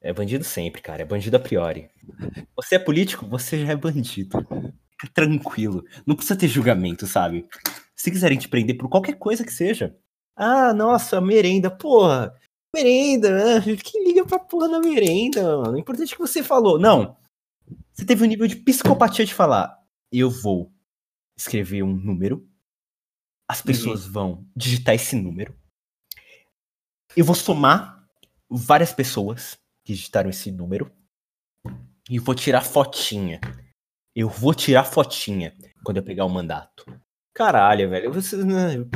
É 0.00 0.12
bandido 0.12 0.44
sempre, 0.44 0.82
cara. 0.82 1.02
É 1.02 1.04
bandido 1.04 1.36
a 1.36 1.40
priori. 1.40 1.90
Você 2.56 2.76
é 2.76 2.78
político, 2.78 3.26
você 3.26 3.64
já 3.64 3.72
é 3.72 3.76
bandido. 3.76 4.38
Fica 4.92 5.12
tranquilo. 5.12 5.84
Não 6.06 6.14
precisa 6.14 6.38
ter 6.38 6.46
julgamento, 6.46 7.06
sabe? 7.06 7.48
Se 7.96 8.10
quiserem 8.10 8.38
te 8.38 8.48
prender 8.48 8.76
por 8.76 8.88
qualquer 8.88 9.14
coisa 9.14 9.44
que 9.44 9.52
seja. 9.52 9.96
Ah, 10.36 10.72
nossa, 10.74 11.20
merenda, 11.20 11.70
porra. 11.70 12.34
merenda, 12.74 13.60
né? 13.60 13.76
quem 13.76 14.04
liga 14.04 14.24
pra 14.26 14.38
porra 14.38 14.68
da 14.68 14.80
merenda, 14.80 15.58
mano? 15.58 15.72
O 15.72 15.78
importante 15.78 16.12
é 16.12 16.16
que 16.16 16.22
você 16.22 16.42
falou. 16.42 16.78
Não. 16.78 17.16
Você 17.92 18.04
teve 18.04 18.24
um 18.24 18.26
nível 18.26 18.46
de 18.46 18.56
psicopatia 18.56 19.24
de 19.24 19.32
falar: 19.32 19.78
eu 20.12 20.30
vou 20.30 20.72
escrever 21.36 21.82
um 21.82 21.94
número, 21.94 22.48
as 23.48 23.62
pessoas 23.62 24.06
uhum. 24.06 24.12
vão 24.12 24.46
digitar 24.56 24.94
esse 24.94 25.16
número, 25.16 25.54
eu 27.16 27.24
vou 27.24 27.34
somar 27.34 28.04
várias 28.48 28.92
pessoas 28.92 29.58
que 29.84 29.92
digitaram 29.92 30.30
esse 30.30 30.50
número 30.50 30.90
e 32.08 32.18
vou 32.18 32.34
tirar 32.34 32.62
fotinha. 32.62 33.40
Eu 34.14 34.28
vou 34.28 34.54
tirar 34.54 34.84
fotinha 34.84 35.52
quando 35.84 35.98
eu 35.98 36.02
pegar 36.02 36.24
o 36.24 36.30
mandato. 36.30 36.84
Caralho, 37.34 37.90
velho. 37.90 38.12
Você, 38.12 38.36
né, 38.36 38.86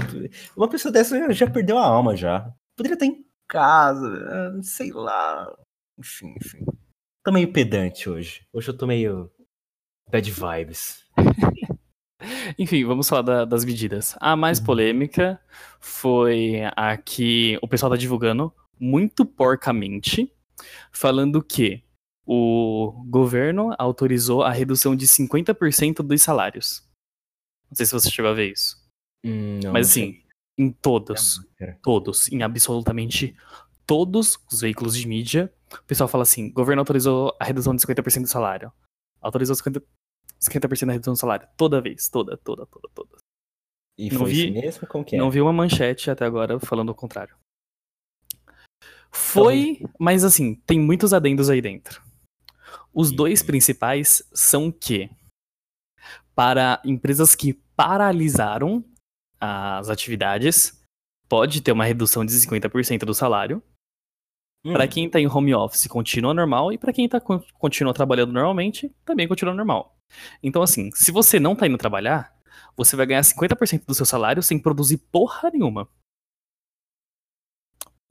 uma 0.57 0.69
pessoa 0.69 0.93
dessa 0.93 1.33
já 1.33 1.51
perdeu 1.51 1.77
a 1.77 1.85
alma 1.85 2.17
já. 2.17 2.53
Poderia 2.77 2.95
estar 2.95 3.07
em 3.07 3.25
casa, 3.49 4.61
sei 4.63 4.93
lá. 4.93 5.53
Enfim, 5.99 6.35
enfim. 6.41 6.65
Tô 7.25 7.33
meio 7.33 7.53
pedante 7.53 8.09
hoje. 8.09 8.47
Hoje 8.53 8.69
eu 8.69 8.77
tô 8.77 8.87
meio 8.87 9.31
bad 10.09 10.31
vibes. 10.31 11.05
Enfim, 12.59 12.85
vamos 12.85 13.09
falar 13.09 13.23
da, 13.23 13.45
das 13.45 13.65
medidas. 13.65 14.17
A 14.21 14.35
mais 14.35 14.59
uhum. 14.59 14.65
polêmica 14.65 15.41
foi 15.81 16.63
a 16.77 16.97
que 16.97 17.59
o 17.63 17.69
pessoal 17.69 17.91
tá 17.91 17.97
divulgando 17.97 18.53
muito 18.79 19.25
porcamente, 19.25 20.33
falando 20.93 21.43
que 21.43 21.83
o 22.27 23.05
governo 23.07 23.75
autorizou 23.79 24.43
a 24.43 24.51
redução 24.51 24.95
de 24.95 25.07
50% 25.07 26.03
dos 26.03 26.23
salários. 26.23 26.88
Não 27.71 27.77
sei 27.77 27.87
se 27.87 27.93
você 27.93 28.11
chegou 28.11 28.31
a 28.31 28.35
ver 28.35 28.53
isso. 28.53 28.77
Hum, 29.25 29.61
não, 29.63 29.73
Mas 29.73 29.91
assim, 29.91 30.23
em 30.57 30.71
todos, 30.71 31.41
todos, 31.83 32.31
em 32.31 32.43
absolutamente 32.43 33.37
todos 33.87 34.39
os 34.51 34.61
veículos 34.61 34.97
de 34.97 35.07
mídia, 35.07 35.53
o 35.73 35.83
pessoal 35.85 36.09
fala 36.09 36.23
assim: 36.23 36.49
o 36.49 36.53
governo 36.53 36.81
autorizou 36.81 37.35
a 37.39 37.45
redução 37.45 37.75
de 37.75 37.83
50% 37.83 38.23
do 38.23 38.29
salário. 38.29 38.73
Autorizou 39.21 39.57
50%, 39.57 39.83
50 40.39 40.87
da 40.87 40.93
redução 40.93 41.15
do 41.15 41.19
salário. 41.19 41.49
Toda 41.57 41.81
vez, 41.81 42.09
toda, 42.09 42.37
toda, 42.37 42.67
toda, 42.67 42.89
toda. 42.95 43.17
E 43.99 44.11
não 44.11 44.21
foi 44.21 44.31
vi, 44.31 44.51
mesmo? 44.51 44.87
Como 44.87 45.05
que 45.05 45.17
é? 45.17 45.19
Não 45.19 45.31
vi 45.31 45.41
uma 45.41 45.53
manchete 45.53 46.11
até 46.11 46.25
agora 46.25 46.61
falando 46.61 46.91
o 46.91 46.95
contrário. 46.95 47.35
Foi, 49.11 49.79
então... 49.81 49.91
mas 49.99 50.23
assim, 50.23 50.55
tem 50.67 50.79
muitos 50.79 51.13
adendos 51.13 51.51
aí 51.51 51.61
dentro. 51.61 52.03
Os 52.93 53.11
dois 53.11 53.43
principais 53.43 54.23
são 54.33 54.71
que 54.71 55.11
para 56.39 56.81
empresas 56.85 57.35
que 57.35 57.53
paralisaram 57.75 58.85
as 59.41 59.91
atividades, 59.91 60.81
pode 61.29 61.61
ter 61.61 61.73
uma 61.73 61.85
redução 61.85 62.25
de 62.25 62.33
50% 62.33 63.01
do 63.01 63.13
salário. 63.13 63.61
Hum. 64.65 64.73
Para 64.73 64.87
quem 64.87 65.07
está 65.07 65.19
em 65.19 65.27
home 65.27 65.53
office, 65.53 65.89
continua 65.89 66.33
normal. 66.33 66.73
E 66.73 66.79
para 66.79 66.93
quem 66.93 67.09
tá, 67.09 67.21
continua 67.21 67.93
trabalhando 67.93 68.33
normalmente, 68.33 68.89
também 69.05 69.27
continua 69.27 69.53
normal. 69.53 69.99
Então, 70.41 70.63
assim, 70.63 70.93
se 70.95 71.11
você 71.11 71.41
não 71.41 71.55
está 71.55 71.67
indo 71.67 71.77
trabalhar, 71.77 72.33
você 72.77 72.95
vai 72.95 73.07
ganhar 73.07 73.23
50% 73.23 73.85
do 73.85 73.95
seu 73.95 74.07
salário 74.07 74.41
sem 74.41 74.61
produzir 74.61 74.99
porra 74.99 75.51
nenhuma. 75.51 75.89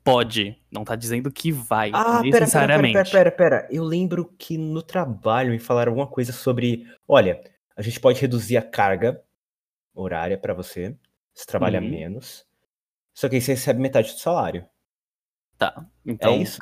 Pode, 0.03 0.61
não 0.69 0.83
tá 0.83 0.97
dizendo 0.97 1.31
que 1.31 1.49
vai, 1.49 1.91
ah, 1.93 2.21
necessariamente. 2.21 2.91
Pera, 2.91 3.05
pera, 3.05 3.31
pera, 3.31 3.31
pera, 3.31 3.61
pera. 3.61 3.67
Eu 3.71 3.85
lembro 3.85 4.25
que 4.37 4.57
no 4.57 4.81
trabalho 4.81 5.51
me 5.51 5.59
falaram 5.59 5.93
alguma 5.93 6.07
coisa 6.07 6.33
sobre, 6.33 6.85
olha, 7.07 7.41
a 7.77 7.81
gente 7.81 7.99
pode 7.99 8.19
reduzir 8.19 8.57
a 8.57 8.61
carga 8.61 9.23
horária 9.93 10.37
para 10.37 10.53
você, 10.53 10.97
você 11.33 11.45
trabalha 11.45 11.79
uhum. 11.79 11.89
menos, 11.89 12.45
só 13.15 13.29
que 13.29 13.35
aí 13.35 13.41
você 13.41 13.53
recebe 13.53 13.79
metade 13.79 14.11
do 14.11 14.19
salário. 14.19 14.67
Tá, 15.57 15.87
então... 16.05 16.33
É 16.33 16.37
isso? 16.37 16.59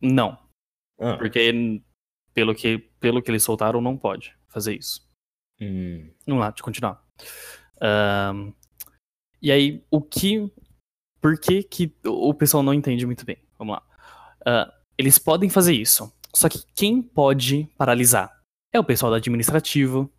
Não, 0.00 0.38
ah. 0.98 1.16
porque 1.16 1.52
pelo 2.32 2.54
que, 2.54 2.78
pelo 2.98 3.22
que 3.22 3.30
eles 3.30 3.42
soltaram, 3.42 3.80
não 3.80 3.96
pode 3.96 4.36
fazer 4.48 4.74
isso. 4.74 5.06
Hum. 5.60 6.10
Vamos 6.26 6.40
lá, 6.40 6.50
deixa 6.50 6.62
eu 6.62 6.64
continuar. 6.64 7.04
Um, 8.32 8.52
e 9.40 9.52
aí, 9.52 9.84
o 9.90 10.00
que 10.00 10.50
por 11.24 11.38
que, 11.38 11.62
que 11.62 11.90
o 12.04 12.34
pessoal 12.34 12.62
não 12.62 12.74
entende 12.74 13.06
muito 13.06 13.24
bem? 13.24 13.38
Vamos 13.58 13.76
lá. 13.76 13.82
Uh, 14.42 14.70
eles 14.98 15.18
podem 15.18 15.48
fazer 15.48 15.72
isso. 15.72 16.12
Só 16.34 16.50
que 16.50 16.58
quem 16.74 17.00
pode 17.00 17.66
paralisar? 17.78 18.42
É 18.70 18.78
o 18.78 18.84
pessoal 18.84 19.10
do 19.10 19.16
administrativo, 19.16 20.12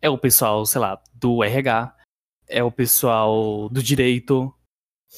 é 0.00 0.10
o 0.10 0.18
pessoal, 0.18 0.64
sei 0.66 0.80
lá, 0.80 1.00
do 1.14 1.42
RH, 1.42 1.94
é 2.48 2.62
o 2.62 2.70
pessoal 2.70 3.68
do 3.68 3.82
direito. 3.82 4.52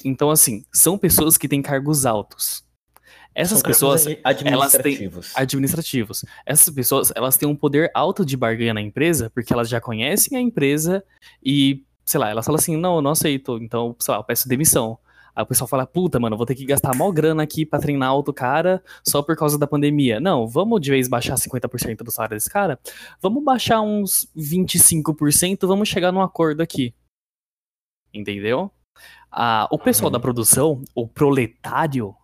Então, 0.05 0.31
assim, 0.31 0.64
são 0.73 0.97
pessoas 0.97 1.37
que 1.37 1.49
têm 1.49 1.62
cargos 1.62 2.07
altos. 2.07 2.64
Essas 3.35 3.61
são 3.61 3.69
pessoas, 3.69 4.05
elas 4.05 4.73
têm 4.73 5.11
administrativos. 5.37 6.25
Essas 6.45 6.75
pessoas, 6.75 7.12
elas 7.14 7.37
têm 7.37 7.49
um 7.49 7.55
poder 7.55 7.91
alto 7.95 8.25
de 8.25 8.37
barganha 8.37 8.75
na 8.75 8.81
empresa, 8.81 9.31
porque 9.31 9.53
elas 9.53 9.69
já 9.69 9.81
conhecem 9.81 10.37
a 10.37 10.41
empresa 10.41 11.05
e, 11.45 11.85
sei 12.05 12.19
lá, 12.19 12.31
elas 12.31 12.45
falam 12.45 12.59
assim: 12.59 12.77
"Não, 12.77 12.97
eu 12.97 13.03
não 13.03 13.12
aceito". 13.12 13.59
Então, 13.59 13.95
sei 14.01 14.12
lá, 14.12 14.19
eu 14.19 14.25
peço 14.25 14.49
demissão. 14.49 14.99
Aí 15.35 15.43
o 15.43 15.47
pessoal 15.47 15.69
fala, 15.69 15.87
puta, 15.87 16.19
mano, 16.19 16.37
vou 16.37 16.47
ter 16.47 16.55
que 16.55 16.64
gastar 16.64 16.95
mó 16.97 17.11
grana 17.11 17.43
aqui 17.43 17.64
pra 17.64 17.79
treinar 17.79 18.14
outro 18.14 18.35
cara 18.35 18.83
só 19.07 19.23
por 19.23 19.37
causa 19.37 19.59
da 19.59 19.67
pandemia. 19.67 20.21
Não, 20.21 20.47
vamos 20.47 20.81
de 20.81 20.91
vez 20.91 21.09
baixar 21.09 21.35
50% 21.35 21.99
do 21.99 22.11
salário 22.11 22.37
desse 22.37 22.51
cara? 22.51 22.79
Vamos 23.21 23.45
baixar 23.45 23.81
uns 23.81 24.29
25%, 24.37 25.67
vamos 25.67 25.88
chegar 25.88 26.12
num 26.12 26.21
acordo 26.21 26.61
aqui. 26.61 26.95
Entendeu? 28.12 28.71
Ah, 29.31 29.69
o 29.71 29.79
pessoal 29.79 30.09
uhum. 30.09 30.12
da 30.12 30.21
produção, 30.21 30.83
o 30.95 31.07
proletário, 31.07 32.14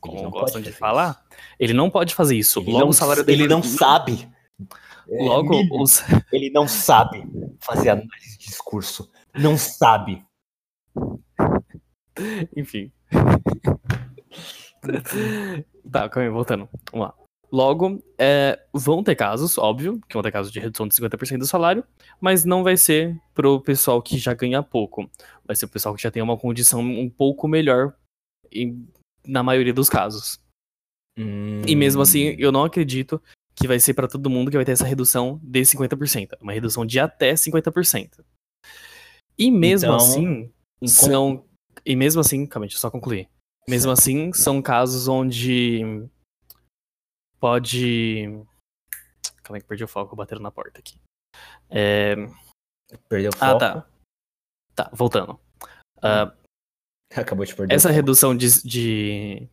como 0.00 0.30
gostam 0.30 0.60
de 0.60 0.72
falar, 0.72 1.10
isso. 1.10 1.40
ele 1.58 1.72
não 1.72 1.90
pode 1.90 2.14
fazer 2.14 2.36
isso. 2.36 2.60
Ele 2.60 2.72
Logo 2.72 2.84
não, 2.84 2.90
o 2.90 2.94
salário 2.94 3.24
dele. 3.24 3.42
Ele 3.42 3.48
não 3.48 3.62
sabe. 3.64 4.28
Logo, 5.08 5.54
é, 5.54 5.68
os... 5.72 6.02
ele 6.32 6.50
não 6.50 6.68
sabe 6.68 7.24
fazer 7.60 7.90
análise 7.90 8.38
de 8.38 8.46
discurso. 8.46 9.10
Não 9.34 9.56
sabe. 9.56 10.24
Enfim. 12.56 12.90
tá, 15.90 16.08
calma 16.08 16.28
aí, 16.28 16.32
voltando. 16.32 16.68
Vamos 16.90 17.08
lá. 17.08 17.14
Logo, 17.52 18.02
é, 18.18 18.58
vão 18.72 19.04
ter 19.04 19.14
casos, 19.14 19.58
óbvio, 19.58 20.00
que 20.08 20.14
vão 20.14 20.22
ter 20.22 20.32
casos 20.32 20.50
de 20.50 20.58
redução 20.58 20.88
de 20.88 20.94
50% 20.94 21.36
do 21.36 21.46
salário, 21.46 21.84
mas 22.18 22.46
não 22.46 22.64
vai 22.64 22.78
ser 22.78 23.20
pro 23.34 23.60
pessoal 23.60 24.00
que 24.00 24.16
já 24.16 24.32
ganha 24.32 24.62
pouco. 24.62 25.10
Vai 25.44 25.54
ser 25.54 25.66
o 25.66 25.68
pessoal 25.68 25.94
que 25.94 26.02
já 26.02 26.10
tem 26.10 26.22
uma 26.22 26.38
condição 26.38 26.80
um 26.80 27.10
pouco 27.10 27.46
melhor 27.46 27.94
em, 28.50 28.88
na 29.26 29.42
maioria 29.42 29.74
dos 29.74 29.90
casos. 29.90 30.40
Hum... 31.18 31.60
E 31.66 31.76
mesmo 31.76 32.00
assim, 32.00 32.34
eu 32.38 32.50
não 32.50 32.64
acredito 32.64 33.20
que 33.54 33.68
vai 33.68 33.78
ser 33.78 33.92
para 33.92 34.08
todo 34.08 34.30
mundo 34.30 34.50
que 34.50 34.56
vai 34.56 34.64
ter 34.64 34.72
essa 34.72 34.86
redução 34.86 35.38
de 35.42 35.60
50%. 35.60 36.38
Uma 36.40 36.52
redução 36.52 36.86
de 36.86 36.98
até 36.98 37.34
50%. 37.34 38.24
E 39.38 39.50
mesmo 39.50 39.88
então, 39.88 39.96
assim, 39.96 40.50
são 40.86 41.44
e 41.84 41.96
mesmo 41.96 42.20
assim, 42.20 42.46
calma, 42.46 42.66
deixa 42.66 42.76
eu 42.76 42.80
só 42.80 42.90
concluir. 42.90 43.28
Mesmo 43.68 43.92
assim, 43.92 44.32
são 44.32 44.60
casos 44.60 45.08
onde 45.08 46.08
pode. 47.38 48.24
Calma 49.42 49.56
aí 49.56 49.60
que 49.60 49.68
perdi 49.68 49.84
o 49.84 49.88
foco, 49.88 50.16
bateram 50.16 50.42
na 50.42 50.50
porta 50.50 50.80
aqui. 50.80 50.96
É... 51.70 52.14
Perdeu 53.08 53.30
o 53.30 53.36
foco? 53.36 53.44
Ah, 53.44 53.58
tá. 53.58 53.86
Tá, 54.74 54.90
voltando. 54.92 55.38
Uh, 55.98 56.32
Acabou 57.14 57.44
de 57.44 57.54
perder. 57.54 57.74
Essa 57.74 57.90
redução 57.90 58.36
de, 58.36 58.62
de, 58.62 59.48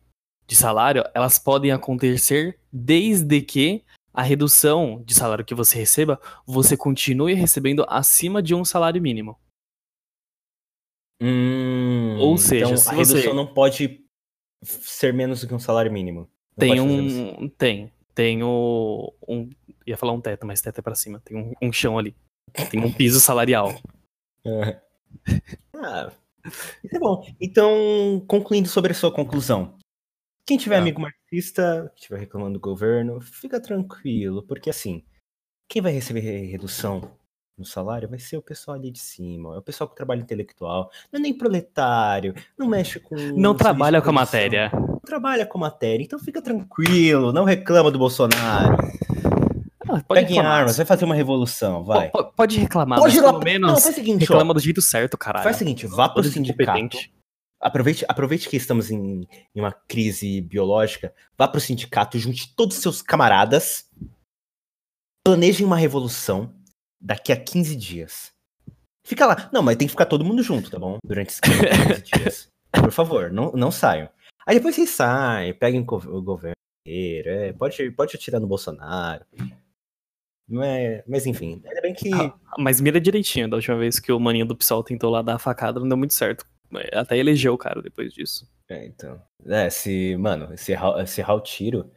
de 0.46 0.56
salário, 0.56 1.04
elas 1.14 1.38
podem 1.38 1.72
acontecer 1.72 2.58
desde 2.72 3.40
que 3.42 3.84
a 4.12 4.22
redução 4.22 5.02
de 5.04 5.14
salário 5.14 5.44
que 5.44 5.54
você 5.54 5.78
receba, 5.78 6.20
você 6.46 6.76
continue 6.76 7.34
recebendo 7.34 7.84
acima 7.88 8.42
de 8.42 8.54
um 8.54 8.64
salário 8.64 9.00
mínimo. 9.00 9.38
Hum, 11.20 12.16
Ou 12.18 12.38
seja, 12.38 12.64
então 12.64 12.92
a 12.92 12.96
redução 12.96 13.20
você... 13.20 13.32
não 13.34 13.46
pode 13.46 14.00
ser 14.62 15.12
menos 15.12 15.40
do 15.40 15.48
que 15.48 15.54
um 15.54 15.58
salário 15.58 15.92
mínimo. 15.92 16.28
Não 16.56 16.58
tem 16.58 16.80
um. 16.80 17.48
Tem. 17.50 17.92
Tem 18.14 18.42
o. 18.42 19.12
Um, 19.28 19.50
ia 19.86 19.96
falar 19.96 20.12
um 20.12 20.20
teto, 20.20 20.46
mas 20.46 20.60
teto 20.60 20.78
é 20.78 20.82
pra 20.82 20.94
cima. 20.94 21.20
Tem 21.24 21.36
um, 21.36 21.52
um 21.62 21.72
chão 21.72 21.98
ali. 21.98 22.16
Tem 22.70 22.82
um 22.82 22.92
piso 22.92 23.20
salarial. 23.20 23.74
ah, 25.76 26.10
isso 26.84 26.96
é 26.96 26.98
bom. 26.98 27.24
Então, 27.40 28.24
concluindo 28.26 28.68
sobre 28.68 28.92
a 28.92 28.94
sua 28.94 29.12
conclusão. 29.12 29.76
Quem 30.46 30.56
tiver 30.58 30.76
ah. 30.76 30.80
amigo 30.80 31.00
marxista, 31.00 31.92
que 31.94 32.00
estiver 32.00 32.20
reclamando 32.20 32.54
do 32.54 32.60
governo, 32.60 33.20
fica 33.20 33.60
tranquilo, 33.60 34.42
porque 34.42 34.70
assim, 34.70 35.04
quem 35.68 35.80
vai 35.80 35.92
receber 35.92 36.20
redução 36.46 37.16
no 37.60 37.66
salário 37.66 38.08
vai 38.08 38.18
ser 38.18 38.38
o 38.38 38.42
pessoal 38.42 38.76
ali 38.76 38.90
de 38.90 38.98
cima, 38.98 39.54
é 39.54 39.58
o 39.58 39.62
pessoal 39.62 39.88
que 39.88 39.94
trabalha 39.94 40.20
intelectual, 40.20 40.90
não 41.12 41.20
é 41.20 41.22
nem 41.22 41.36
proletário, 41.36 42.34
não 42.58 42.66
mexe 42.66 42.98
com. 42.98 43.14
Não 43.14 43.54
trabalha 43.54 44.00
com 44.00 44.08
a 44.08 44.12
matéria. 44.12 44.70
Não 44.72 44.98
trabalha 45.00 45.44
com 45.44 45.58
a 45.58 45.60
matéria, 45.60 46.02
então 46.02 46.18
fica 46.18 46.40
tranquilo, 46.40 47.32
não 47.32 47.44
reclama 47.44 47.90
do 47.90 47.98
Bolsonaro. 47.98 48.78
Ah, 49.86 50.02
pode 50.06 50.20
Pegue 50.22 50.38
armas, 50.38 50.76
vai 50.78 50.86
fazer 50.86 51.04
uma 51.04 51.14
revolução, 51.14 51.84
vai. 51.84 52.10
P 52.10 52.24
pode 52.34 52.58
reclamar, 52.58 52.98
pode 52.98 53.16
mas 53.16 53.24
lá, 53.24 53.32
pelo 53.32 53.44
menos 53.44 53.68
não, 53.68 53.76
faz 53.76 53.92
o 53.94 53.98
seguinte, 53.98 54.20
reclama 54.20 54.52
ó, 54.52 54.54
do 54.54 54.60
jeito 54.60 54.80
certo, 54.80 55.18
caralho. 55.18 55.44
Faz 55.44 55.56
o 55.56 55.58
seguinte, 55.58 55.86
vá 55.86 56.08
pro 56.08 56.24
sindicato. 56.24 56.96
Aproveite, 57.60 58.06
aproveite 58.08 58.48
que 58.48 58.56
estamos 58.56 58.90
em, 58.90 59.28
em 59.54 59.60
uma 59.60 59.70
crise 59.70 60.40
biológica, 60.40 61.12
vá 61.36 61.46
pro 61.46 61.60
sindicato, 61.60 62.18
junte 62.18 62.54
todos 62.56 62.76
os 62.76 62.82
seus 62.82 63.02
camaradas, 63.02 63.84
planejem 65.22 65.66
uma 65.66 65.76
revolução 65.76 66.54
daqui 67.00 67.32
a 67.32 67.36
15 67.36 67.76
dias. 67.76 68.32
Fica 69.04 69.26
lá. 69.26 69.48
Não, 69.52 69.62
mas 69.62 69.76
tem 69.76 69.86
que 69.86 69.92
ficar 69.92 70.06
todo 70.06 70.24
mundo 70.24 70.42
junto, 70.42 70.70
tá 70.70 70.78
bom? 70.78 70.98
Durante 71.04 71.30
esses 71.30 71.40
15 71.40 72.02
dias. 72.02 72.48
Por 72.72 72.92
favor, 72.92 73.32
não, 73.32 73.52
não 73.52 73.70
saiam. 73.70 74.08
Aí 74.46 74.56
depois 74.56 74.74
vocês 74.74 74.90
saem, 74.90 75.54
peguem 75.54 75.80
o 75.80 76.22
governo 76.22 76.54
inteiro, 76.86 77.30
é, 77.30 77.52
pode, 77.52 77.90
pode 77.92 78.16
atirar 78.16 78.40
no 78.40 78.46
Bolsonaro. 78.46 79.24
Mas, 80.48 81.02
mas 81.06 81.26
enfim, 81.26 81.62
ainda 81.64 81.80
bem 81.80 81.94
que. 81.94 82.12
Ah, 82.12 82.34
mas 82.58 82.80
mira 82.80 83.00
direitinho, 83.00 83.48
da 83.48 83.56
última 83.56 83.76
vez 83.76 84.00
que 84.00 84.10
o 84.10 84.18
maninho 84.18 84.46
do 84.46 84.56
PSOL 84.56 84.82
tentou 84.82 85.10
lá 85.10 85.22
dar 85.22 85.36
a 85.36 85.38
facada, 85.38 85.78
não 85.78 85.88
deu 85.88 85.96
muito 85.96 86.14
certo. 86.14 86.44
Até 86.92 87.16
elegeu 87.16 87.54
o 87.54 87.58
cara 87.58 87.80
depois 87.80 88.12
disso. 88.12 88.48
É, 88.68 88.86
então. 88.86 89.20
É, 89.46 89.70
se, 89.70 90.16
mano, 90.16 90.56
se 90.56 90.72
errar, 90.72 91.06
se 91.06 91.20
errar 91.20 91.34
o 91.34 91.40
tiro. 91.40 91.90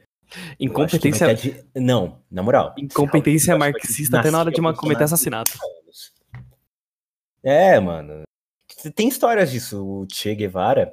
Incompetência. 0.60 1.34
De... 1.34 1.64
Não, 1.76 2.22
na 2.30 2.44
moral. 2.44 2.74
Incompetência 2.78 3.58
marxista 3.58 4.20
até 4.20 4.32
na 4.32 4.40
hora 4.40 4.52
de 4.52 4.60
uma 4.60 4.74
cometer 4.74 5.04
assassinato. 5.04 5.52
É, 7.44 7.80
mano. 7.80 8.24
Tem 8.96 9.08
histórias 9.08 9.52
disso. 9.52 9.86
O 9.86 10.08
Che 10.12 10.34
Guevara, 10.36 10.92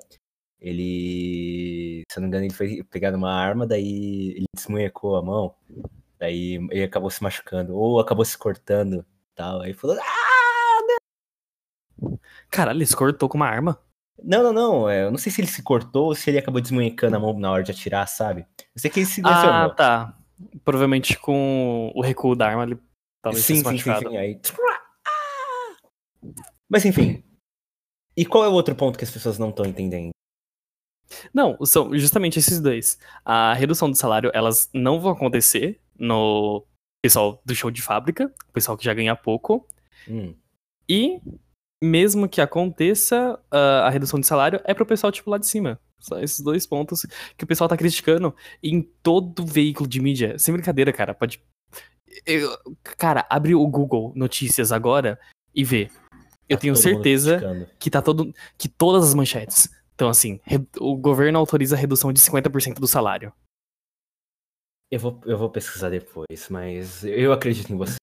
ele. 0.61 2.03
Se 2.11 2.19
eu 2.19 2.23
não 2.23 2.29
me 2.29 2.29
engano, 2.29 2.45
ele 2.47 2.55
foi 2.55 2.83
pegar 2.85 3.15
uma 3.15 3.33
arma, 3.33 3.67
daí 3.67 4.33
ele 4.37 4.47
desmunhecou 4.55 5.17
a 5.17 5.23
mão. 5.23 5.55
Daí 6.19 6.57
ele 6.71 6.83
acabou 6.83 7.11
se 7.11 7.23
machucando. 7.23 7.77
Ou 7.77 8.01
acabou 8.01 8.25
se 8.25 8.37
cortando 8.37 9.05
tal. 9.35 9.63
Aí 9.63 9.73
falou. 9.73 9.97
Ah! 9.99 10.31
Caralho, 12.51 12.79
ele 12.79 12.87
se 12.87 12.97
cortou 12.97 13.29
com 13.29 13.37
uma 13.37 13.47
arma? 13.47 13.79
Não, 14.25 14.43
não, 14.43 14.53
não. 14.53 14.89
É, 14.89 15.05
eu 15.05 15.11
não 15.11 15.19
sei 15.19 15.31
se 15.31 15.41
ele 15.41 15.49
se 15.49 15.63
cortou 15.63 16.07
ou 16.07 16.15
se 16.15 16.31
ele 16.31 16.39
acabou 16.39 16.61
desmunhecando 16.61 17.17
a 17.17 17.21
mão 17.21 17.39
na 17.39 17.51
hora 17.51 17.63
de 17.63 17.71
atirar, 17.71 18.07
sabe? 18.07 18.47
Eu 18.59 18.81
sei 18.81 18.91
que 18.91 19.01
ele 19.01 19.07
se 19.07 19.23
lesionou. 19.23 19.51
Ah, 19.51 19.71
tá. 19.71 20.19
Provavelmente 20.65 21.19
com 21.19 21.93
o 21.95 22.01
recuo 22.01 22.35
da 22.35 22.49
arma, 22.49 22.65
ele 22.65 22.79
talvez 23.23 23.45
sim, 23.45 23.57
sim, 23.57 23.79
sim, 23.79 23.95
sim. 23.99 24.17
Aí... 24.17 24.41
Mas 26.69 26.85
enfim. 26.85 27.23
E 28.17 28.25
qual 28.25 28.45
é 28.45 28.49
o 28.49 28.53
outro 28.53 28.75
ponto 28.75 28.99
que 28.99 29.05
as 29.05 29.11
pessoas 29.11 29.39
não 29.39 29.51
estão 29.51 29.65
entendendo? 29.65 30.11
Não, 31.35 31.59
são 31.65 31.97
justamente 31.99 32.39
esses 32.39 32.61
dois. 32.61 32.99
A 33.25 33.53
redução 33.55 33.91
do 33.91 33.97
salário, 33.97 34.31
elas 34.33 34.69
não 34.73 35.01
vão 35.01 35.13
acontecer 35.13 35.81
no 35.99 36.65
pessoal 37.03 37.41
do 37.45 37.55
show 37.55 37.71
de 37.71 37.83
fábrica, 37.83 38.33
o 38.49 38.53
pessoal 38.53 38.77
que 38.77 38.85
já 38.85 38.95
ganha 38.95 39.17
pouco. 39.17 39.67
Hum. 40.09 40.35
E 40.89 41.21
mesmo 41.83 42.29
que 42.29 42.41
aconteça 42.41 43.39
uh, 43.53 43.85
a 43.85 43.91
redução 43.91 44.21
de 44.21 44.27
salário, 44.27 44.61
é 44.65 44.75
pro 44.75 44.87
pessoal, 44.87 45.11
tipo, 45.11 45.31
lá 45.31 45.39
de 45.39 45.47
cima. 45.47 45.81
Só 45.99 46.19
esses 46.19 46.41
dois 46.41 46.67
pontos 46.67 47.07
que 47.37 47.45
o 47.45 47.47
pessoal 47.47 47.69
tá 47.69 47.77
criticando 47.77 48.35
em 48.63 48.83
todo 49.03 49.47
veículo 49.47 49.89
de 49.89 50.01
mídia. 50.01 50.39
Sem 50.39 50.53
brincadeira, 50.55 50.93
cara. 50.93 51.15
Pode. 51.15 51.43
Eu... 52.27 52.51
Cara, 52.97 53.27
abre 53.29 53.55
o 53.55 53.67
Google 53.67 54.13
Notícias 54.17 54.73
agora 54.73 55.19
e 55.55 55.63
vê. 55.65 55.91
Eu 56.49 56.57
tá 56.57 56.63
tenho 56.63 56.77
certeza 56.77 57.69
que 57.79 57.91
tá 57.91 58.03
todo. 58.03 58.35
que 58.59 58.69
todas 58.69 59.05
as 59.05 59.15
manchetes. 59.15 59.69
Então, 59.95 60.09
assim, 60.09 60.41
o 60.79 60.97
governo 60.97 61.39
autoriza 61.39 61.77
a 61.77 61.79
redução 61.79 62.13
de 62.13 62.21
50% 62.21 62.81
do 62.81 62.87
salário. 62.87 63.33
Eu 64.91 64.99
vou, 64.99 65.21
eu 65.27 65.39
vou 65.39 65.51
pesquisar 65.51 65.91
depois, 65.91 66.49
mas 66.49 67.05
eu 67.05 67.33
acredito 67.33 67.71
em 67.71 67.77
você. 67.77 67.97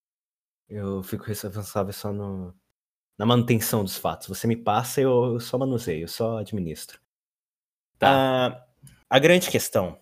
Eu 0.69 1.01
fico 1.01 1.23
responsável 1.23 1.91
só 1.91 2.13
no, 2.13 2.53
na 3.17 3.25
manutenção 3.25 3.84
dos 3.84 3.97
fatos. 3.97 4.27
Você 4.27 4.47
me 4.47 4.56
passa, 4.56 5.01
eu, 5.01 5.34
eu 5.34 5.39
só 5.39 5.58
manuseio, 5.58 6.03
eu 6.03 6.08
só 6.08 6.38
administro. 6.38 6.99
Tá. 7.97 8.10
Ah, 8.10 8.67
a 9.10 9.19
grande 9.19 9.49
questão 9.49 9.99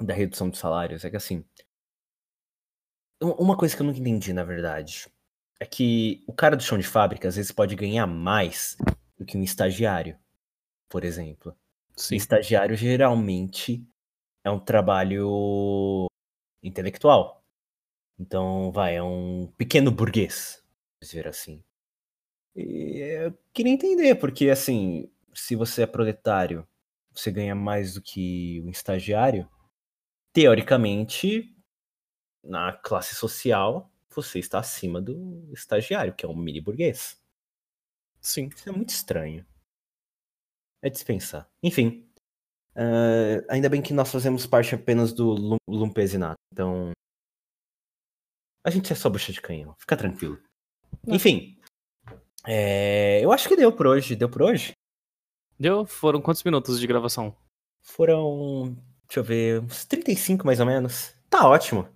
da 0.00 0.12
redução 0.12 0.50
dos 0.50 0.58
salários 0.58 1.04
é 1.04 1.10
que, 1.10 1.16
assim, 1.16 1.44
uma 3.20 3.56
coisa 3.56 3.74
que 3.74 3.82
eu 3.82 3.86
nunca 3.86 3.98
entendi, 3.98 4.32
na 4.32 4.44
verdade, 4.44 5.08
é 5.60 5.64
que 5.64 6.22
o 6.26 6.32
cara 6.32 6.56
do 6.56 6.62
chão 6.62 6.76
de 6.76 6.86
fábrica 6.86 7.28
às 7.28 7.36
vezes 7.36 7.52
pode 7.52 7.74
ganhar 7.74 8.06
mais 8.06 8.76
do 9.16 9.24
que 9.24 9.38
um 9.38 9.42
estagiário, 9.42 10.18
por 10.88 11.04
exemplo. 11.04 11.56
Sim. 11.96 12.16
estagiário 12.16 12.76
geralmente 12.76 13.82
é 14.44 14.50
um 14.50 14.60
trabalho 14.60 16.06
intelectual. 16.62 17.42
Então, 18.18 18.70
vai, 18.70 18.96
é 18.96 19.02
um 19.02 19.46
pequeno 19.56 19.90
burguês, 19.90 20.62
dizer 21.02 21.26
assim. 21.26 21.62
E 22.56 22.98
eu 22.98 23.38
queria 23.52 23.72
entender, 23.72 24.14
porque 24.16 24.48
assim, 24.48 25.10
se 25.34 25.54
você 25.54 25.82
é 25.82 25.86
proletário, 25.86 26.66
você 27.14 27.30
ganha 27.30 27.54
mais 27.54 27.94
do 27.94 28.02
que 28.02 28.62
um 28.64 28.70
estagiário, 28.70 29.48
teoricamente, 30.32 31.54
na 32.42 32.72
classe 32.72 33.14
social, 33.14 33.90
você 34.10 34.38
está 34.38 34.58
acima 34.58 35.00
do 35.00 35.50
estagiário, 35.52 36.14
que 36.14 36.24
é 36.24 36.28
um 36.28 36.36
mini 36.36 36.60
burguês. 36.60 37.20
Sim. 38.20 38.48
Isso 38.48 38.68
é 38.68 38.72
muito 38.72 38.90
estranho. 38.90 39.46
É 40.82 40.88
dispensar. 40.88 41.48
Enfim, 41.62 42.06
Uh, 42.76 43.40
ainda 43.48 43.70
bem 43.70 43.80
que 43.80 43.94
nós 43.94 44.12
fazemos 44.12 44.46
parte 44.46 44.74
apenas 44.74 45.10
do 45.10 45.58
Lumpesinato, 45.66 46.36
então. 46.52 46.90
A 48.62 48.68
gente 48.68 48.92
é 48.92 48.96
só 48.96 49.08
bucha 49.08 49.32
de 49.32 49.40
canhão, 49.40 49.74
fica 49.78 49.96
tranquilo. 49.96 50.38
Enfim. 51.06 51.55
É, 52.46 53.20
eu 53.22 53.32
acho 53.32 53.48
que 53.48 53.56
deu 53.56 53.72
por 53.72 53.86
hoje. 53.86 54.14
Deu 54.14 54.28
por 54.28 54.42
hoje? 54.42 54.72
Deu? 55.58 55.84
Foram 55.84 56.20
quantos 56.20 56.44
minutos 56.44 56.78
de 56.78 56.86
gravação? 56.86 57.34
Foram. 57.80 58.76
Deixa 59.08 59.20
eu 59.20 59.24
ver, 59.24 59.60
uns 59.62 59.84
35 59.84 60.44
mais 60.46 60.60
ou 60.60 60.66
menos. 60.66 61.14
Tá 61.28 61.48
ótimo. 61.48 61.88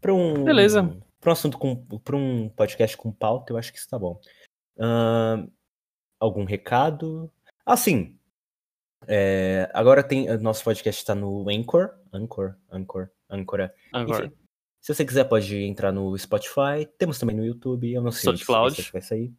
Pra 0.00 0.12
um. 0.12 0.44
Beleza. 0.44 0.96
Pra 1.20 1.30
um 1.30 1.32
assunto 1.32 1.58
com. 1.58 1.76
Pra 2.00 2.16
um 2.16 2.48
podcast 2.48 2.96
com 2.96 3.12
pauta, 3.12 3.52
eu 3.52 3.56
acho 3.56 3.72
que 3.72 3.78
isso 3.78 3.88
tá 3.88 3.98
bom. 3.98 4.20
Uh, 4.76 5.50
algum 6.18 6.44
recado? 6.44 7.30
Assim, 7.64 8.18
é, 9.06 9.70
agora 9.72 10.02
tem. 10.02 10.26
Nosso 10.38 10.64
podcast 10.64 11.00
está 11.00 11.14
no 11.14 11.48
Anchor. 11.48 11.90
Anchor, 12.12 12.56
Anchor, 12.70 13.08
Anchor. 13.30 13.60
É. 13.60 13.74
Anchor. 13.92 14.24
Enfim, 14.24 14.32
se 14.80 14.94
você 14.94 15.04
quiser, 15.04 15.24
pode 15.24 15.56
entrar 15.56 15.92
no 15.92 16.16
Spotify. 16.18 16.86
Temos 16.98 17.18
também 17.18 17.36
no 17.36 17.44
YouTube. 17.44 17.90
Eu 17.90 18.02
não 18.02 18.12
sei 18.12 18.36
se 18.36 18.44
Cloud. 18.44 18.90
vai 18.92 19.02
sair. 19.02 19.32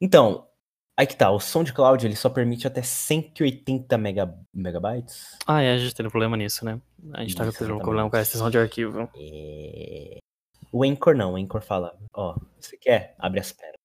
Então, 0.00 0.46
aí 0.96 1.06
que 1.06 1.16
tá. 1.16 1.30
O 1.30 1.40
SoundCloud 1.40 2.06
ele 2.06 2.16
só 2.16 2.28
permite 2.28 2.66
até 2.66 2.82
180 2.82 3.96
mega, 3.98 4.34
megabytes. 4.52 5.38
Ah, 5.46 5.62
é. 5.62 5.72
A 5.72 5.78
gente 5.78 5.94
tem 5.94 6.06
um 6.06 6.10
problema 6.10 6.36
nisso, 6.36 6.64
né? 6.64 6.80
A 7.12 7.20
gente 7.20 7.30
Isso, 7.30 7.38
tá 7.38 7.50
tendo 7.52 7.76
um 7.76 7.78
problema 7.78 8.10
com 8.10 8.16
a 8.16 8.22
extensão 8.22 8.50
de 8.50 8.58
arquivo. 8.58 9.08
É... 9.16 10.18
O 10.72 10.84
Anchor 10.84 11.14
não. 11.14 11.34
O 11.34 11.36
Anchor 11.36 11.62
fala: 11.62 11.96
Ó, 12.12 12.34
oh, 12.34 12.40
você 12.60 12.76
quer? 12.76 13.14
Abre 13.18 13.40
as 13.40 13.52
pernas. 13.52 13.76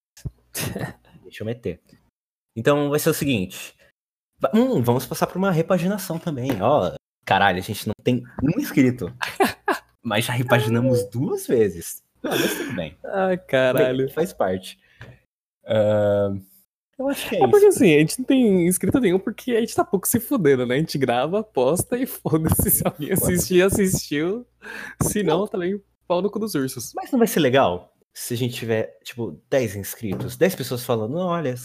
Deixa 1.24 1.43
eu 1.43 1.45
meter. 1.45 1.82
Então 2.56 2.89
vai 2.89 3.00
ser 3.00 3.10
o 3.10 3.13
seguinte. 3.13 3.76
Hum, 4.54 4.82
vamos 4.82 5.06
passar 5.06 5.28
por 5.28 5.38
uma 5.38 5.52
repaginação 5.52 6.17
também. 6.17 6.62
Ó, 6.62 6.93
caralho, 7.26 7.60
a 7.60 7.62
gente 7.62 7.88
não 7.88 7.93
tem 8.04 8.24
um 8.43 8.60
inscrito. 8.60 9.13
mas 10.04 10.26
já 10.26 10.34
repaginamos 10.34 11.08
duas 11.10 11.47
vezes. 11.47 12.04
Não, 12.21 12.32
mas 12.32 12.58
tudo 12.58 12.74
bem. 12.74 12.97
Ah, 13.06 13.38
caralho. 13.38 14.06
Bem, 14.06 14.13
faz 14.13 14.34
parte. 14.34 14.80
Uh, 15.63 16.41
eu 16.97 17.10
acho 17.10 17.30
que 17.30 17.36
é, 17.36 17.39
é 17.39 17.41
isso. 17.41 17.52
Porque 17.52 17.65
assim, 17.65 17.95
a 17.95 18.00
gente 18.00 18.19
não 18.19 18.26
tem 18.26 18.67
inscrito 18.67 19.00
nenhum 19.00 19.19
porque 19.19 19.52
a 19.52 19.60
gente 19.60 19.76
tá 19.76 19.84
pouco 19.84 20.08
se 20.08 20.19
fudendo, 20.19 20.65
né? 20.65 20.76
A 20.76 20.80
gente 20.80 20.97
grava, 20.97 21.43
posta 21.43 21.97
e 21.97 22.06
foda-se. 22.06 22.69
Se 22.69 22.84
alguém 22.86 23.12
assistir, 23.12 23.63
assistiu. 23.63 24.45
Se 25.02 25.24
não, 25.24 25.47
também 25.47 25.82
pau 26.08 26.21
no 26.21 26.30
cu 26.30 26.39
dos 26.39 26.54
ursos. 26.54 26.93
Mas 26.95 27.12
não 27.12 27.19
vai 27.19 27.28
ser 27.28 27.39
legal 27.39 27.91
se 28.13 28.34
a 28.34 28.38
gente 28.38 28.54
tiver, 28.54 28.97
tipo, 29.04 29.41
10 29.50 29.78
inscritos, 29.78 30.36
10 30.36 30.56
pessoas 30.56 30.84
falando, 30.84 31.17
olha, 31.17 31.56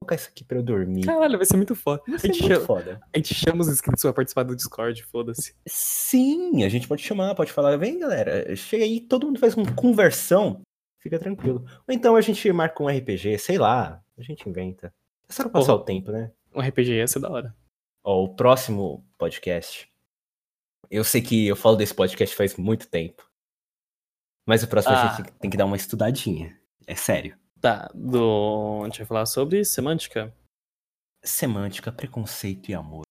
colocar 0.00 0.14
isso 0.14 0.28
aqui 0.28 0.44
pra 0.44 0.58
eu 0.58 0.62
dormir. 0.62 1.04
Caralho, 1.04 1.36
vai 1.36 1.46
ser 1.46 1.56
muito 1.56 1.74
foda. 1.74 2.02
Vai 2.06 2.18
ser 2.18 2.28
a, 2.28 2.32
gente 2.32 2.42
muito 2.42 2.54
chama, 2.54 2.66
foda. 2.66 3.00
a 3.12 3.18
gente 3.18 3.34
chama 3.34 3.60
os 3.62 3.68
inscritos 3.68 4.02
pra 4.02 4.12
participar 4.12 4.44
do 4.44 4.56
Discord, 4.56 5.02
foda-se. 5.04 5.54
Sim, 5.66 6.64
a 6.64 6.68
gente 6.68 6.86
pode 6.86 7.02
chamar, 7.02 7.34
pode 7.34 7.52
falar, 7.52 7.76
vem 7.76 7.98
galera, 7.98 8.54
chega 8.56 8.84
aí, 8.84 9.00
todo 9.00 9.26
mundo 9.26 9.40
faz 9.40 9.54
uma 9.54 9.70
conversão, 9.74 10.60
fica 10.98 11.18
tranquilo. 11.18 11.64
Ou 11.86 11.94
então 11.94 12.16
a 12.16 12.20
gente 12.20 12.50
marca 12.52 12.82
um 12.82 12.88
RPG, 12.88 13.38
sei 13.38 13.58
lá, 13.58 14.02
a 14.16 14.22
gente 14.22 14.48
inventa. 14.48 14.92
É 15.28 15.32
só 15.32 15.48
passar 15.48 15.72
Porra, 15.72 15.82
o 15.82 15.84
tempo, 15.84 16.10
né? 16.10 16.32
Um 16.54 16.60
RPG 16.60 16.92
ia 16.92 17.06
ser 17.06 17.20
da 17.20 17.30
hora. 17.30 17.56
Ó, 18.02 18.24
o 18.24 18.34
próximo 18.34 19.06
podcast. 19.18 19.90
Eu 20.90 21.04
sei 21.04 21.20
que 21.20 21.46
eu 21.46 21.56
falo 21.56 21.76
desse 21.76 21.94
podcast 21.94 22.34
faz 22.34 22.56
muito 22.56 22.88
tempo. 22.88 23.28
Mas 24.46 24.62
o 24.62 24.68
próximo 24.68 24.94
ah. 24.94 25.12
a 25.12 25.16
gente 25.16 25.32
tem 25.32 25.50
que 25.50 25.56
dar 25.56 25.66
uma 25.66 25.76
estudadinha. 25.76 26.58
É 26.86 26.94
sério. 26.94 27.38
Tá, 27.60 27.90
do. 27.94 28.80
A 28.82 28.84
gente 28.86 28.98
vai 28.98 29.06
falar 29.06 29.26
sobre 29.26 29.64
semântica. 29.64 30.34
Semântica, 31.22 31.92
preconceito 31.92 32.70
e 32.70 32.74
amor. 32.74 33.02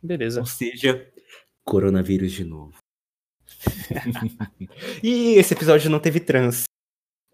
Beleza. 0.00 0.40
Ou 0.40 0.46
seja, 0.46 1.12
coronavírus 1.64 2.32
de 2.32 2.44
novo. 2.44 2.78
e 5.02 5.34
esse 5.34 5.54
episódio 5.54 5.90
não 5.90 6.00
teve 6.00 6.20
trans. 6.20 6.64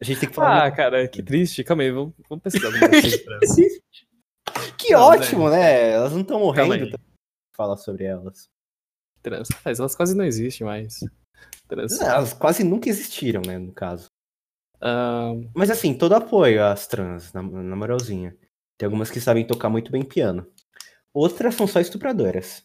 A 0.01 0.05
gente 0.05 0.20
tem 0.20 0.29
que 0.29 0.35
falar. 0.35 0.66
Ah, 0.66 0.70
cara, 0.70 1.09
que 1.09 1.22
triste. 1.22 1.64
Calma 1.64 1.83
aí, 1.83 1.91
vamos, 1.91 2.12
vamos 2.29 2.43
pesquisar. 2.43 2.70
que, 2.91 3.18
trans. 3.18 3.57
que 3.57 4.77
Que 4.77 4.93
Não, 4.93 5.01
ótimo, 5.01 5.49
né? 5.49 5.93
Elas 5.93 6.12
não 6.12 6.20
estão 6.20 6.41
morrendo. 6.41 6.72
aí. 6.72 6.91
também. 6.91 7.07
Fala 7.57 7.77
sobre 7.77 8.05
elas. 8.05 8.49
Trans. 9.22 9.49
Mas 9.64 9.79
elas 9.79 9.95
quase 9.95 10.14
não 10.14 10.24
existem 10.24 10.66
mais. 10.66 11.01
Trans. 11.68 11.99
Não, 11.99 12.07
Elas 12.07 12.33
quase 12.33 12.62
nunca 12.62 12.89
existiram, 12.89 13.43
né, 13.47 13.59
no 13.59 13.72
caso. 13.72 14.09
Ah, 14.81 15.33
Mas 15.55 15.70
assim, 15.70 15.95
todo 15.95 16.14
apoio 16.14 16.62
às 16.64 16.87
trans, 16.87 17.33
na, 17.33 17.43
na 17.43 17.77
moralzinha. 17.77 18.37
Tem 18.79 18.87
algumas 18.87 19.11
que 19.11 19.20
sabem 19.20 19.47
tocar 19.47 19.70
muito 19.70 19.91
bem 19.91 20.03
piano. 20.05 20.47
Outras 21.12 21.55
são 21.55 21.66
só 21.66 21.81
estupradoras. 21.81 22.62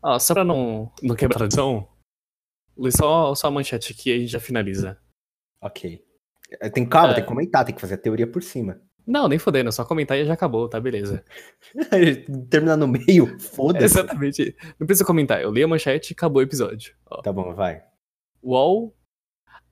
ó, 0.00 0.16
só 0.18 0.32
pra 0.32 0.44
não, 0.44 0.92
não 1.02 1.16
quebrar 1.16 1.36
a 1.36 1.38
tradição, 1.38 1.88
lê 2.76 2.90
só, 2.90 3.34
só 3.34 3.48
a 3.48 3.50
manchete 3.50 3.92
aqui 3.92 4.10
e 4.10 4.14
a 4.14 4.18
gente 4.18 4.30
já 4.30 4.40
finaliza. 4.40 4.98
Ok. 5.60 6.04
É, 6.60 6.68
Tem 6.70 6.86
calma, 6.88 7.12
É. 7.12 7.14
tem 7.14 7.22
que 7.24 7.28
comentar, 7.28 7.64
tem 7.64 7.74
que 7.74 7.80
fazer 7.80 7.94
a 7.94 7.98
teoria 7.98 8.26
por 8.26 8.42
cima. 8.42 8.80
Não, 9.06 9.28
nem 9.28 9.38
fodendo, 9.38 9.68
é 9.68 9.72
só 9.72 9.84
comentar 9.84 10.16
e 10.18 10.24
já 10.24 10.32
acabou, 10.32 10.66
tá? 10.68 10.80
Beleza. 10.80 11.22
Terminar 12.50 12.76
no 12.76 12.88
meio, 12.88 13.38
foda-se. 13.40 13.84
Exatamente. 13.84 14.56
Não 14.78 14.86
precisa 14.86 15.04
comentar. 15.04 15.42
Eu 15.42 15.52
li 15.52 15.62
a 15.62 15.68
manchete 15.68 16.12
e 16.12 16.14
acabou 16.14 16.40
o 16.40 16.44
episódio. 16.44 16.96
Ó. 17.10 17.20
Tá 17.20 17.30
bom, 17.32 17.52
vai. 17.54 17.84
UOL, 18.42 18.96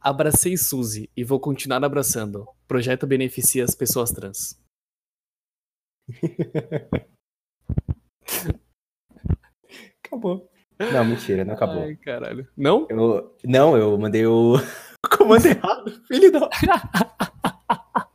abracei 0.00 0.56
Suzy 0.56 1.10
e 1.16 1.24
vou 1.24 1.40
continuar 1.40 1.82
abraçando. 1.84 2.46
Projeto 2.68 3.06
beneficia 3.06 3.64
as 3.64 3.74
pessoas 3.74 4.10
trans. 4.10 4.60
Acabou. 10.04 10.51
Não, 10.90 11.04
mentira, 11.04 11.44
não 11.44 11.54
acabou. 11.54 11.82
Ai, 11.82 11.96
caralho. 11.96 12.48
Não? 12.56 12.86
Eu, 12.88 13.36
não, 13.44 13.76
eu 13.76 13.96
mandei 13.98 14.26
o 14.26 14.54
comando 15.16 15.46
errado, 15.46 16.02
filho 16.06 16.32
da. 16.32 16.48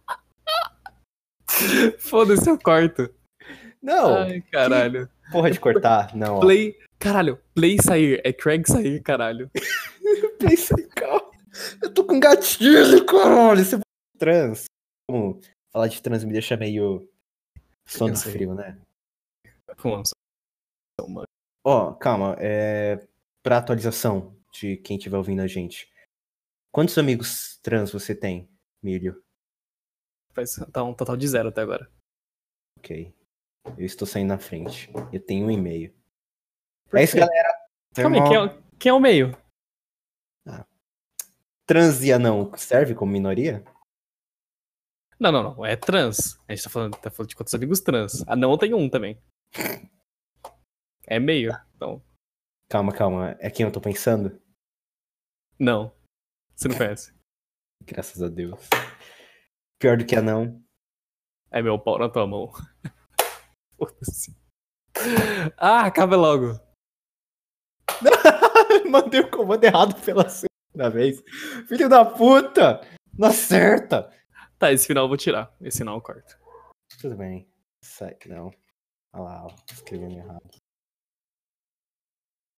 Foda-se, 1.99 2.49
eu 2.49 2.59
corto. 2.59 3.09
Não, 3.81 4.17
Ai, 4.17 4.41
caralho. 4.51 5.09
porra 5.31 5.51
de 5.51 5.59
cortar. 5.59 6.15
Não, 6.15 6.35
ó. 6.35 6.39
Play. 6.39 6.77
Caralho, 6.99 7.39
play 7.53 7.77
sair. 7.81 8.21
É 8.23 8.33
Craig 8.33 8.67
sair, 8.67 9.01
caralho. 9.01 9.49
Pensei, 10.39 10.87
calma. 10.87 11.29
Eu 11.81 11.93
tô 11.93 12.03
com 12.03 12.19
gatilho, 12.19 13.05
caralho. 13.05 13.63
Você 13.63 13.75
é 13.75 13.79
trans. 14.17 14.65
Como 15.09 15.39
falar 15.71 15.87
de 15.87 16.01
trans 16.01 16.23
me 16.23 16.33
deixa 16.33 16.57
meio 16.57 17.07
sono 17.87 18.15
frio, 18.15 18.53
né? 18.53 18.77
Nossa. 19.83 20.11
Mano. 21.07 21.25
Ó, 21.69 21.91
calma. 21.95 22.37
É... 22.39 23.05
Pra 23.43 23.57
atualização 23.57 24.33
de 24.53 24.77
quem 24.77 24.95
estiver 24.95 25.17
ouvindo 25.17 25.41
a 25.41 25.47
gente. 25.47 25.91
Quantos 26.71 26.97
amigos 26.97 27.59
trans 27.61 27.91
você 27.91 28.15
tem, 28.15 28.49
Milho? 28.81 29.21
Faz, 30.33 30.55
tá 30.71 30.81
um 30.81 30.93
total 30.93 31.17
de 31.17 31.27
zero 31.27 31.49
até 31.49 31.59
agora. 31.59 31.91
Ok. 32.79 33.13
Eu 33.77 33.85
estou 33.85 34.07
saindo 34.07 34.29
na 34.29 34.37
frente. 34.37 34.89
Eu 35.11 35.19
tenho 35.19 35.47
um 35.47 35.51
e-mail. 35.51 35.93
Por 36.89 36.99
É 36.99 37.03
isso, 37.03 37.17
galera. 37.17 37.49
Calma 37.93 38.15
aí, 38.15 38.21
Irmão, 38.21 38.47
quem 38.47 38.55
é, 38.55 38.63
quem 38.79 38.89
é 38.89 38.93
o 38.93 38.99
meio? 39.01 39.37
Trans 41.65 42.01
e 42.01 42.13
anão 42.13 42.53
serve 42.55 42.95
como 42.95 43.11
minoria? 43.11 43.61
Não, 45.19 45.33
não, 45.33 45.43
não. 45.43 45.65
É 45.65 45.75
trans. 45.75 46.39
A 46.47 46.53
gente 46.53 46.63
tá 46.63 46.69
falando, 46.69 46.95
tá 46.95 47.11
falando 47.11 47.29
de 47.29 47.35
quantos 47.35 47.53
amigos 47.53 47.81
trans. 47.81 48.23
Ah, 48.25 48.37
não 48.37 48.57
tem 48.57 48.73
um 48.73 48.89
também. 48.89 49.21
É 51.07 51.19
meio. 51.19 51.51
Então, 51.75 52.03
Calma, 52.69 52.93
calma. 52.93 53.37
É 53.39 53.49
quem 53.49 53.65
eu 53.65 53.71
tô 53.71 53.79
pensando? 53.79 54.41
não. 55.59 55.95
Você 56.55 56.67
não 56.67 56.75
conhece. 56.77 57.15
Graças 57.83 58.21
a 58.21 58.27
Deus. 58.27 58.67
Pior 59.79 59.97
do 59.97 60.05
que 60.05 60.15
anão. 60.15 60.61
É 61.49 61.61
meu 61.61 61.79
pau 61.79 61.97
na 61.97 62.09
tua 62.09 62.27
mão. 62.27 62.51
Foda-se. 63.77 64.35
Ah, 65.55 65.85
acaba 65.85 66.15
logo. 66.17 66.59
Mandei 68.89 69.21
o 69.21 69.31
comando 69.31 69.63
errado 69.63 70.03
pela 70.03 70.27
segunda 70.27 70.89
vez. 70.89 71.21
Filho 71.67 71.87
da 71.87 72.03
puta! 72.03 72.81
Não 73.17 73.29
acerta! 73.29 74.11
Tá, 74.59 74.71
esse 74.73 74.87
final 74.87 75.05
eu 75.05 75.07
vou 75.07 75.17
tirar. 75.17 75.55
Esse 75.61 75.83
não 75.83 75.93
eu 75.95 76.01
corto. 76.01 76.37
Tudo 76.99 77.15
bem. 77.15 77.47
Sai, 77.83 78.17
não. 78.25 78.51
Olha 79.13 79.23
lá, 79.23 79.45
ó. 79.45 79.55
Escrevendo 79.71 80.17
errado. 80.17 80.49